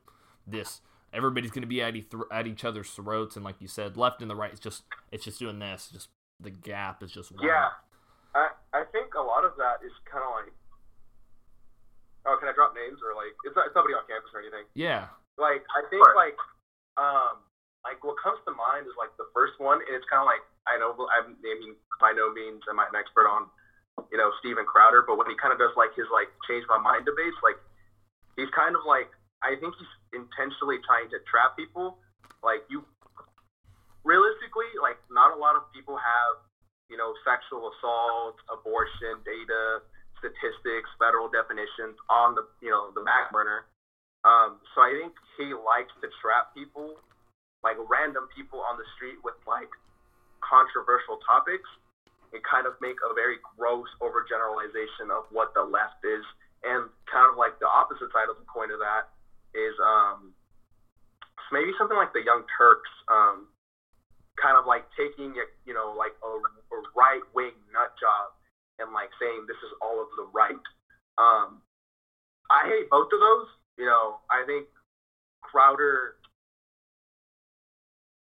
[0.45, 0.82] this
[1.14, 4.22] everybody's going to be at, e- at each other's throats, and like you said, left
[4.22, 5.89] and the right, it's just it's just doing this.
[5.91, 7.45] Just the gap is just wide.
[7.45, 7.70] Yeah,
[8.36, 10.53] I I think a lot of that is kind of like,
[12.26, 14.66] oh, can I drop names or like it's not it's nobody on campus or anything.
[14.74, 15.10] Yeah.
[15.38, 16.34] Like I think Right.
[16.34, 16.39] like
[16.97, 17.43] um
[17.86, 20.43] like what comes to mind is like the first one, and it's kind of like
[20.68, 23.47] I know I'm naming by no means am I an expert on
[24.12, 26.78] you know Steven Crowder, but when he kind of does like his like change my
[26.78, 27.58] mind debates, like
[28.36, 29.10] he's kind of like
[29.45, 32.01] I think he's intentionally trying to trap people.
[32.41, 32.86] Like you,
[34.03, 36.41] realistically, like not a lot of people have,
[36.89, 39.83] you know, sexual assault, abortion data,
[40.19, 43.67] statistics, federal definitions on the, you know, the back burner.
[44.25, 46.97] Um, so I think he likes to trap people,
[47.61, 49.69] like random people on the street with like
[50.41, 51.67] controversial topics
[52.33, 56.25] and kind of make a very gross overgeneralization of what the left is.
[56.65, 59.13] And kind of like the opposite side of the coin of that
[59.55, 60.33] is um,
[61.53, 63.47] maybe something like the Young Turks, um,
[64.35, 66.31] kind of like taking you know, like a,
[66.75, 68.33] a right wing nut job
[68.81, 70.65] and like saying this is all of the right.
[71.21, 71.61] Um,
[72.49, 73.49] I hate both of those.
[73.77, 74.65] You know, I think
[75.45, 76.17] Crowder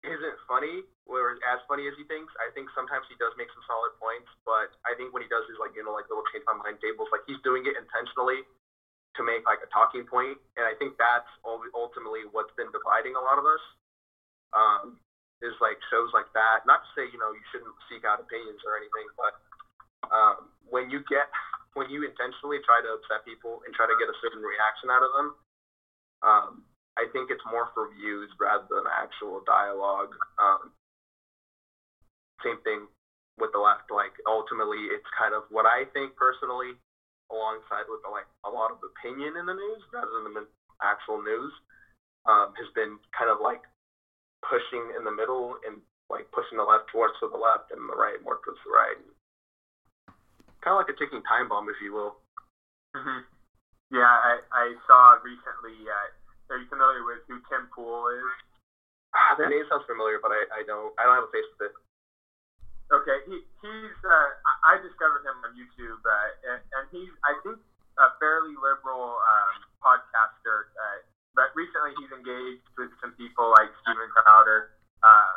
[0.02, 2.32] isn't funny or as funny as he thinks.
[2.42, 5.46] I think sometimes he does make some solid points, but I think when he does
[5.48, 8.42] his like you know like little change my mind tables, like he's doing it intentionally
[9.14, 13.22] to make like a talking point, and I think that's ultimately what's been dividing a
[13.22, 13.64] lot of us.
[14.54, 14.98] Um,
[15.44, 16.64] is like shows like that.
[16.64, 19.32] Not to say you know you shouldn't seek out opinions or anything, but
[20.08, 21.28] um, when you get
[21.76, 25.02] when you intentionally try to upset people and try to get a certain reaction out
[25.04, 25.28] of them,
[26.22, 26.50] um,
[26.96, 30.14] I think it's more for views rather than actual dialogue.
[30.38, 30.70] Um,
[32.42, 32.86] same thing
[33.38, 33.90] with the left.
[33.90, 36.78] Like ultimately, it's kind of what I think personally
[37.32, 40.46] alongside with like a lot of opinion in the news rather than the
[40.84, 41.52] actual news,
[42.28, 43.64] um, has been kind of like
[44.48, 45.80] pushing in the middle and
[46.12, 49.00] like pushing the left towards to the left and the right more towards the right.
[50.60, 52.20] Kind of like a ticking time bomb, if you will.
[52.96, 53.24] hmm
[53.92, 55.76] Yeah, I, I saw recently.
[55.84, 58.28] Uh, are you familiar with who Tim Pool is?
[59.14, 61.70] Ah, that name sounds familiar, but I, I don't I don't have a face with
[61.70, 61.74] it.
[62.92, 67.32] Okay, he he's uh, I, I discovered him on YouTube, uh, and, and he's I
[67.40, 67.56] think
[67.96, 70.68] a fairly liberal um, podcaster.
[70.76, 70.98] Uh,
[71.34, 75.34] but recently he's engaged with some people like Steven Crowder, uh,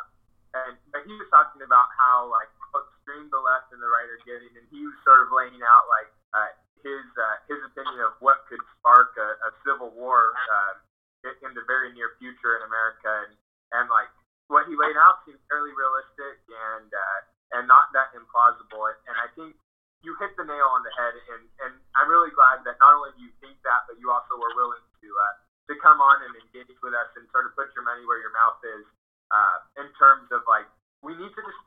[0.54, 4.22] and but he was talking about how like extreme the left and the right are
[4.26, 8.14] getting, and he was sort of laying out like uh, his uh, his opinion of
[8.22, 10.78] what could spark a, a civil war uh,
[11.26, 13.32] in, the very near future in America, and
[13.74, 14.08] and like
[14.46, 16.88] what he laid out seemed fairly realistic and.
[16.90, 17.20] Uh,
[17.52, 18.92] and not that implausible.
[19.08, 19.56] And I think
[20.04, 21.14] you hit the nail on the head.
[21.32, 24.36] And, and I'm really glad that not only do you think that, but you also
[24.36, 25.34] were willing to uh,
[25.68, 28.32] to come on and engage with us and sort of put your money where your
[28.32, 28.84] mouth is
[29.30, 30.66] uh, in terms of like
[31.04, 31.62] we need to just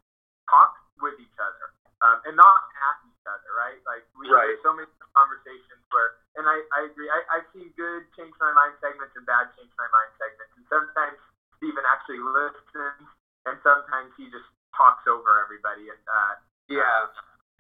[0.50, 1.72] talk with each other.
[2.02, 3.78] um, and not at each other, right?
[3.86, 4.50] Like we Right.
[4.58, 7.06] there's so many conversations where, and I, I agree.
[7.06, 10.66] I, I've seen good change my mind segments and bad change my mind segments, and
[10.66, 11.22] sometimes
[11.62, 13.06] Steven actually listens,
[13.46, 15.94] and sometimes he just talks over everybody.
[15.94, 16.34] And uh,
[16.74, 17.06] Yeah,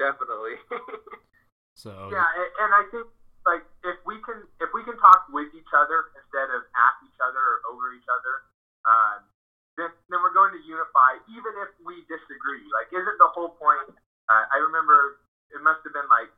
[0.02, 0.58] definitely.
[1.78, 3.08] So yeah, and, and I think
[3.46, 7.18] like if we can if we can talk with each other instead of at each
[7.22, 8.34] other or over each other,
[8.86, 9.20] um,
[9.78, 12.66] then then we're going to unify, even if we disagree.
[12.70, 13.98] Like, isn't the whole point?
[14.30, 15.22] Uh, I remember
[15.52, 16.30] it must have been like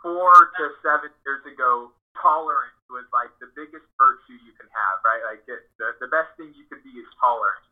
[0.00, 1.90] four to seven years ago.
[2.20, 5.22] Tolerance was like the biggest virtue you can have, right?
[5.26, 7.64] Like it, the the best thing you can be is tolerant.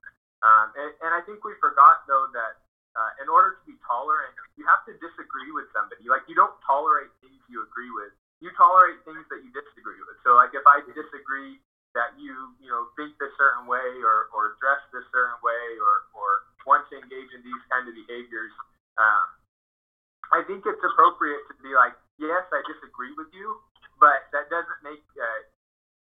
[0.43, 2.59] Um, and, and I think we forgot though that
[2.99, 6.11] uh, in order to be tolerant, you have to disagree with somebody.
[6.11, 8.12] Like you don't tolerate things you agree with.
[8.43, 10.18] You tolerate things that you disagree with.
[10.26, 11.62] So like if I disagree
[11.95, 16.11] that you you know think this certain way or or dress this certain way or
[16.18, 16.28] or
[16.66, 18.51] want to engage in these kind of behaviors,
[18.99, 19.26] um,
[20.34, 23.61] I think it's appropriate to be like, yes, I disagree with you,
[24.01, 25.43] but that doesn't make uh,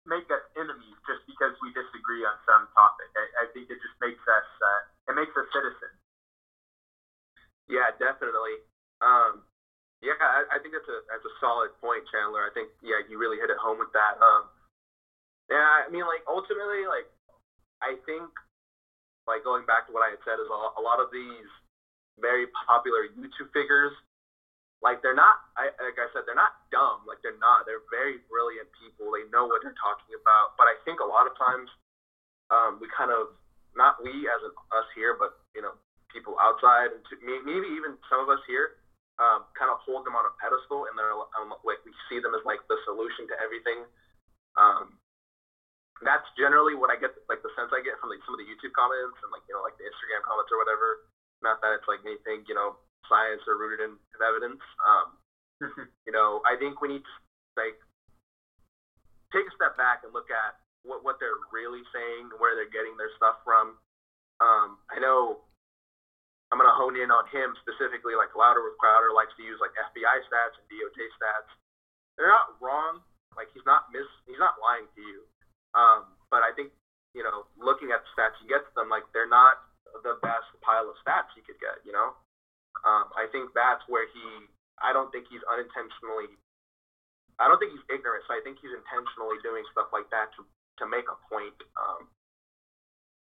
[0.07, 3.11] make us enemies just because we disagree on some topic.
[3.17, 5.97] I, I think it just makes us uh, it makes us citizens.
[7.71, 8.61] Yeah, definitely.
[9.01, 9.47] Um,
[10.01, 12.45] yeah, I, I think that's a that's a solid point, Chandler.
[12.45, 14.17] I think yeah, you really hit it home with that.
[14.17, 14.49] Um,
[15.53, 17.05] yeah, I mean, like ultimately, like
[17.85, 18.33] I think,
[19.29, 21.49] like going back to what I had said, is a, a lot of these
[22.17, 23.93] very popular YouTube figures,
[24.81, 25.45] like they're not.
[25.61, 27.05] I like I said, they're not dumb.
[27.05, 27.69] Like they're not.
[27.69, 29.13] They're very brilliant people.
[29.13, 30.57] They know what they're talking about.
[30.57, 31.69] But I think a lot of times,
[32.49, 33.37] um, we kind of
[33.77, 35.77] not we as in us here, but you know,
[36.09, 38.80] people outside, and to, maybe even some of us here,
[39.21, 42.33] um, kind of hold them on a pedestal, and they're um, like we see them
[42.33, 43.85] as like the solution to everything.
[44.57, 44.97] Um,
[46.01, 48.49] that's generally what I get, like the sense I get from like some of the
[48.49, 51.05] YouTube comments and like you know like the Instagram comments or whatever.
[51.45, 54.65] Not that it's like anything you know science or rooted in evidence.
[54.81, 55.07] Um,
[56.09, 57.15] you know, I think we need to
[57.61, 57.77] like
[59.37, 60.57] take a step back and look at
[60.89, 63.77] what what they're really saying, where they're getting their stuff from.
[64.41, 65.45] Um, I know
[66.51, 68.19] I'm gonna hone in on him specifically.
[68.19, 71.51] Like Louder with Crowder likes to use like FBI stats and DOJ stats.
[72.19, 73.07] They're not wrong.
[73.39, 75.23] Like he's not mis he's not lying to you.
[75.79, 76.75] Um, but I think
[77.15, 79.63] you know, looking at the stats he gets them, like they're not
[80.07, 81.83] the best pile of stats you could get.
[81.83, 82.15] You know,
[82.87, 84.47] um, I think that's where he.
[84.83, 86.35] I don't think he's unintentionally.
[87.39, 88.25] I don't think he's ignorant.
[88.27, 90.47] So I think he's intentionally doing stuff like that to
[90.83, 91.57] to make a point.
[91.79, 92.11] Um,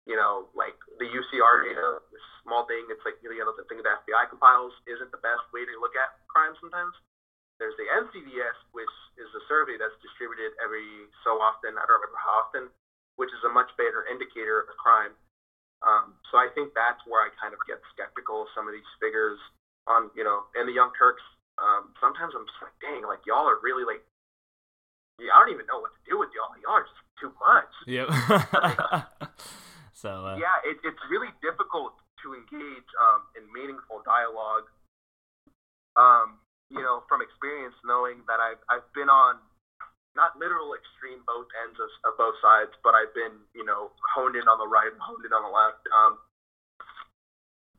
[0.08, 2.88] you know, like the UCR data, this small thing.
[2.88, 5.92] It's like you know the thing the FBI compiles isn't the best way to look
[5.94, 6.96] at crime sometimes.
[7.60, 11.76] There's the NCVS, which is a survey that's distributed every so often.
[11.76, 12.64] I don't remember how often,
[13.20, 15.12] which is a much better indicator of crime.
[15.84, 18.86] Um, so I think that's where I kind of get skeptical of some of these
[18.98, 19.38] figures
[19.86, 21.22] on, you know, and the Young Turks.
[21.58, 24.02] Um, sometimes I'm just like, dang, like y'all are really like,
[25.18, 26.54] yeah, I don't even know what to do with y'all.
[26.62, 27.74] Y'all are just too much.
[27.90, 28.06] Yep.
[29.98, 34.70] so uh, Yeah, it, it's really difficult to engage um, in meaningful dialogue.
[35.98, 36.38] Um,
[36.70, 39.42] you know, from experience, knowing that I've I've been on
[40.14, 44.38] not literal extreme both ends of, of both sides, but I've been you know honed
[44.38, 45.82] in on the right and honed in on the left.
[45.90, 46.22] Um,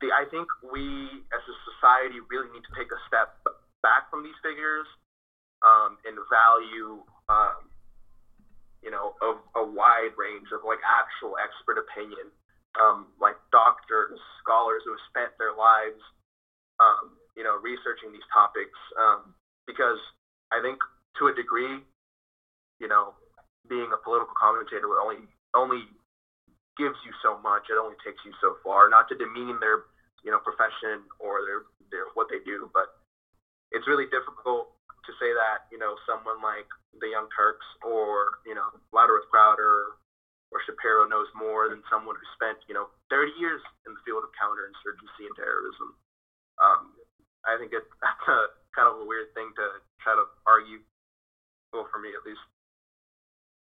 [0.03, 3.39] the I think we as a society really need to take a step
[3.79, 4.87] back from these figures
[5.63, 6.99] um, and value
[7.31, 7.68] um,
[8.83, 12.31] you know, of a wide range of like actual expert opinion,
[12.79, 15.99] um, like doctors, scholars who have spent their lives,
[16.79, 18.75] um, you know, researching these topics.
[18.95, 19.35] Um,
[19.67, 19.99] because
[20.51, 20.79] I think
[21.19, 21.83] to a degree,
[22.79, 23.13] you know,
[23.67, 25.83] being a political commentator will only only
[26.79, 27.67] gives you so much.
[27.67, 28.87] It only takes you so far.
[28.87, 29.91] Not to demean their,
[30.23, 32.95] you know, profession or their their what they do, but
[33.75, 34.71] it's really difficult
[35.09, 36.69] to say that you know someone like
[37.01, 39.97] the Young Turks or you know Louder with Crowder
[40.53, 44.21] or Shapiro knows more than someone who spent you know 30 years in the field
[44.21, 45.97] of counterinsurgency and terrorism.
[46.61, 46.93] Um,
[47.49, 50.85] I think it, that's a kind of a weird thing to try to argue.
[51.73, 52.45] Well, for me at least.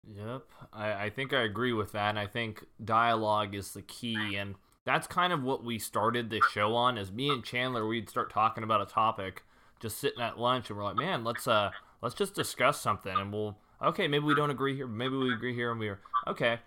[0.07, 2.09] Yep, I, I think I agree with that.
[2.09, 6.45] And I think dialogue is the key, and that's kind of what we started this
[6.53, 6.97] show on.
[6.97, 9.43] As me and Chandler, we'd start talking about a topic,
[9.79, 11.71] just sitting at lunch, and we're like, man, let's uh,
[12.01, 15.53] let's just discuss something, and we'll okay, maybe we don't agree here, maybe we agree
[15.53, 16.59] here, and we are okay,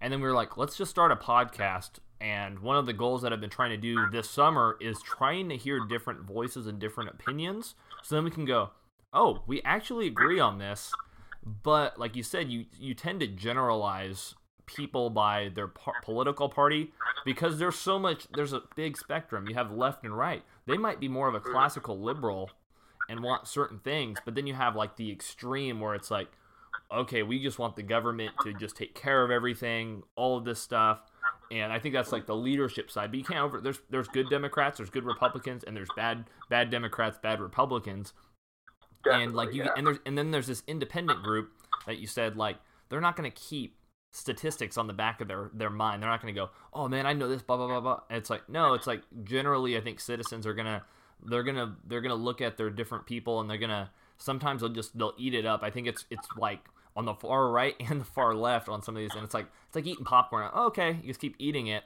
[0.00, 1.90] and then we were like, let's just start a podcast.
[2.20, 5.48] And one of the goals that I've been trying to do this summer is trying
[5.50, 8.70] to hear different voices and different opinions, so then we can go,
[9.12, 10.92] oh, we actually agree on this.
[11.44, 14.34] But like you said, you you tend to generalize
[14.66, 16.92] people by their par- political party
[17.24, 19.48] because there's so much there's a big spectrum.
[19.48, 20.42] You have left and right.
[20.66, 22.50] They might be more of a classical liberal
[23.08, 26.28] and want certain things but then you have like the extreme where it's like
[26.92, 30.60] okay we just want the government to just take care of everything all of this
[30.60, 31.00] stuff
[31.50, 33.10] and I think that's like the leadership side.
[33.10, 36.70] But you can't over there's there's good Democrats, there's good Republicans, and there's bad bad
[36.70, 38.12] Democrats, bad Republicans.
[39.04, 39.70] Definitely, and like you yeah.
[39.76, 41.50] and there's and then there's this independent group
[41.86, 42.56] that you said like
[42.88, 43.76] they're not going to keep
[44.12, 46.02] statistics on the back of their their mind.
[46.02, 48.18] They're not going to go, "Oh man, I know this blah blah blah blah." And
[48.18, 50.82] it's like no, it's like generally I think citizens are going to
[51.24, 54.96] they're to they're to look at their different people and they're to sometimes they'll just
[54.96, 55.62] they'll eat it up.
[55.62, 56.60] I think it's it's like
[56.96, 59.46] on the far right and the far left on some of these and it's like
[59.66, 60.50] it's like eating popcorn.
[60.54, 61.84] Oh, okay, you just keep eating it.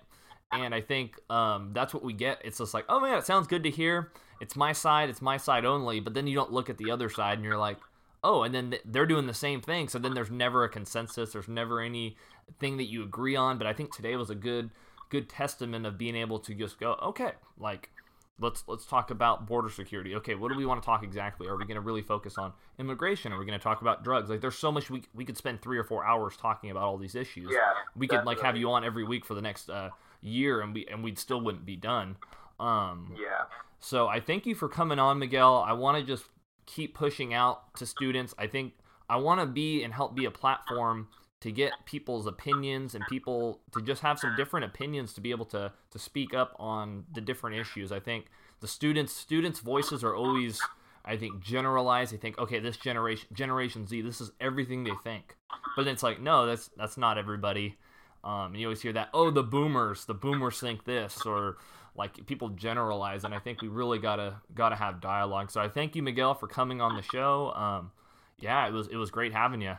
[0.53, 2.43] And I think um, that's what we get.
[2.45, 4.13] It's just like, oh man, it sounds good to hear.
[4.43, 5.09] It's my side.
[5.09, 5.99] It's my side only.
[6.01, 7.79] But then you don't look at the other side, and you're like,
[8.23, 9.89] oh, and then they're doing the same thing.
[9.89, 11.33] So then there's never a consensus.
[11.33, 12.17] There's never any
[12.61, 13.57] thing that you agree on.
[13.57, 14.71] But I think today was a good
[15.09, 17.91] good testament of being able to just go, okay, like
[18.39, 20.15] let's let's talk about border security.
[20.17, 21.47] Okay, what do we want to talk exactly?
[21.49, 23.33] Are we going to really focus on immigration?
[23.33, 24.31] Are we going to talk about drugs?
[24.31, 26.99] Like, there's so much we we could spend three or four hours talking about all
[26.99, 27.51] these issues.
[27.53, 27.61] Yeah,
[27.97, 30.87] we could like have you on every week for the next uh, year, and we
[30.87, 32.17] and we still wouldn't be done.
[32.59, 33.45] Um, Yeah.
[33.81, 35.65] so I thank you for coming on, Miguel.
[35.67, 36.25] I want to just
[36.67, 38.35] keep pushing out to students.
[38.39, 38.75] I think
[39.09, 41.09] I want to be and help be a platform
[41.43, 45.45] to get people's opinions and people to just have some different opinions to be able
[45.47, 47.93] to to speak up on the different issues.
[47.93, 48.27] I think
[48.61, 50.61] the students students' voices are always
[51.05, 52.13] I think generalized.
[52.13, 55.37] They think, okay, this generation Generation Z, this is everything they think.
[55.77, 57.77] But it's like, no, that's that's not everybody.
[58.25, 61.57] Um, and you always hear that, oh, the boomers, the boomers think this, or
[61.97, 65.51] like people generalize, and I think we really gotta gotta have dialogue.
[65.51, 67.53] So I thank you, Miguel, for coming on the show.
[67.55, 67.91] Um,
[68.39, 69.75] yeah, it was it was great having you.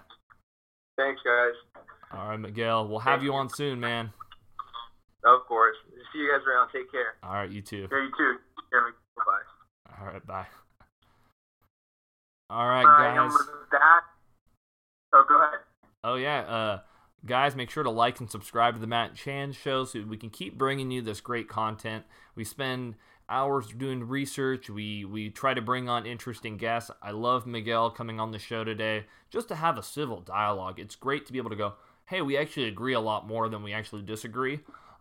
[0.97, 1.83] Thanks, guys.
[2.13, 3.37] All right, Miguel, we'll have Thank you you.
[3.37, 4.11] on soon, man.
[5.25, 5.75] Of course.
[6.11, 6.69] See you guys around.
[6.71, 7.15] Take care.
[7.23, 7.87] All right, you too.
[7.91, 8.35] Yeah, you too.
[9.17, 9.99] Bye.
[9.99, 10.45] All right, bye.
[12.49, 13.41] All right, All right, and guys.
[15.13, 15.59] oh, go ahead.
[16.03, 16.79] Oh yeah, uh,
[17.25, 20.29] guys, make sure to like and subscribe to the Matt Chan Show so we can
[20.29, 22.03] keep bringing you this great content.
[22.35, 22.95] We spend
[23.29, 24.69] hours doing research.
[24.69, 26.91] We we try to bring on interesting guests.
[27.01, 30.79] I love Miguel coming on the show today just to have a civil dialogue.
[30.79, 31.73] It's great to be able to go,
[32.05, 34.59] hey, we actually agree a lot more than we actually disagree.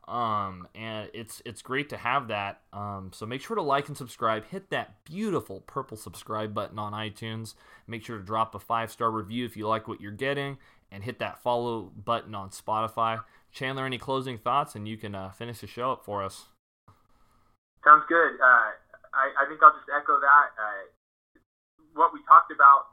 [0.08, 2.60] Um, and it's it's great to have that.
[2.72, 4.44] Um, so make sure to like and subscribe.
[4.46, 7.54] Hit that beautiful purple subscribe button on iTunes.
[7.86, 10.58] Make sure to drop a five star review if you like what you're getting,
[10.90, 13.22] and hit that follow button on Spotify.
[13.52, 16.46] Chandler, any closing thoughts, and you can uh, finish the show up for us.
[17.82, 18.38] Sounds good.
[18.38, 18.70] Uh,
[19.10, 20.48] I, I think I'll just echo that.
[20.54, 20.86] Uh,
[21.98, 22.88] what we talked about,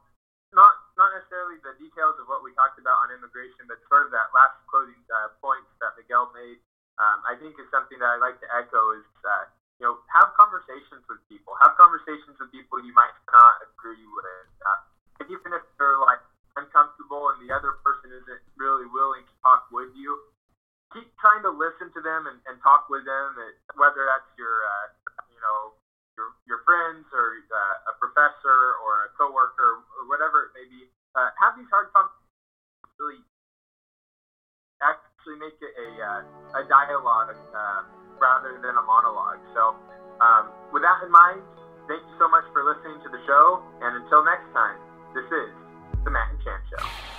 [0.52, 4.12] not not necessarily the details of what we talked about on immigration, but sort of
[4.12, 6.58] that last closing uh, point that Miguel made,
[6.98, 9.46] um, I think is something that I like to echo is, uh,
[9.80, 11.54] you know, have conversations with people.
[11.62, 14.50] Have conversations with people you might not agree with.
[14.66, 16.20] Uh, even if they're like
[16.58, 20.18] uncomfortable and the other person isn't really willing to talk with you,
[20.94, 23.38] keep trying to listen to them and, and talk with them,
[23.78, 24.88] whether that's your, uh,
[25.30, 25.78] you know,
[26.20, 30.92] your your friends or uh, a professor or a coworker or whatever it may be.
[31.16, 32.28] Uh, have these hard conversations.
[33.00, 33.24] Really,
[34.84, 37.82] actually make it a uh, a dialogue uh,
[38.20, 39.40] rather than a monologue.
[39.56, 39.80] So,
[40.20, 41.40] um, with that in mind,
[41.88, 44.76] thank you so much for listening to the show, and until next time,
[45.16, 45.50] this is
[46.04, 47.19] the Matt and Chan Show.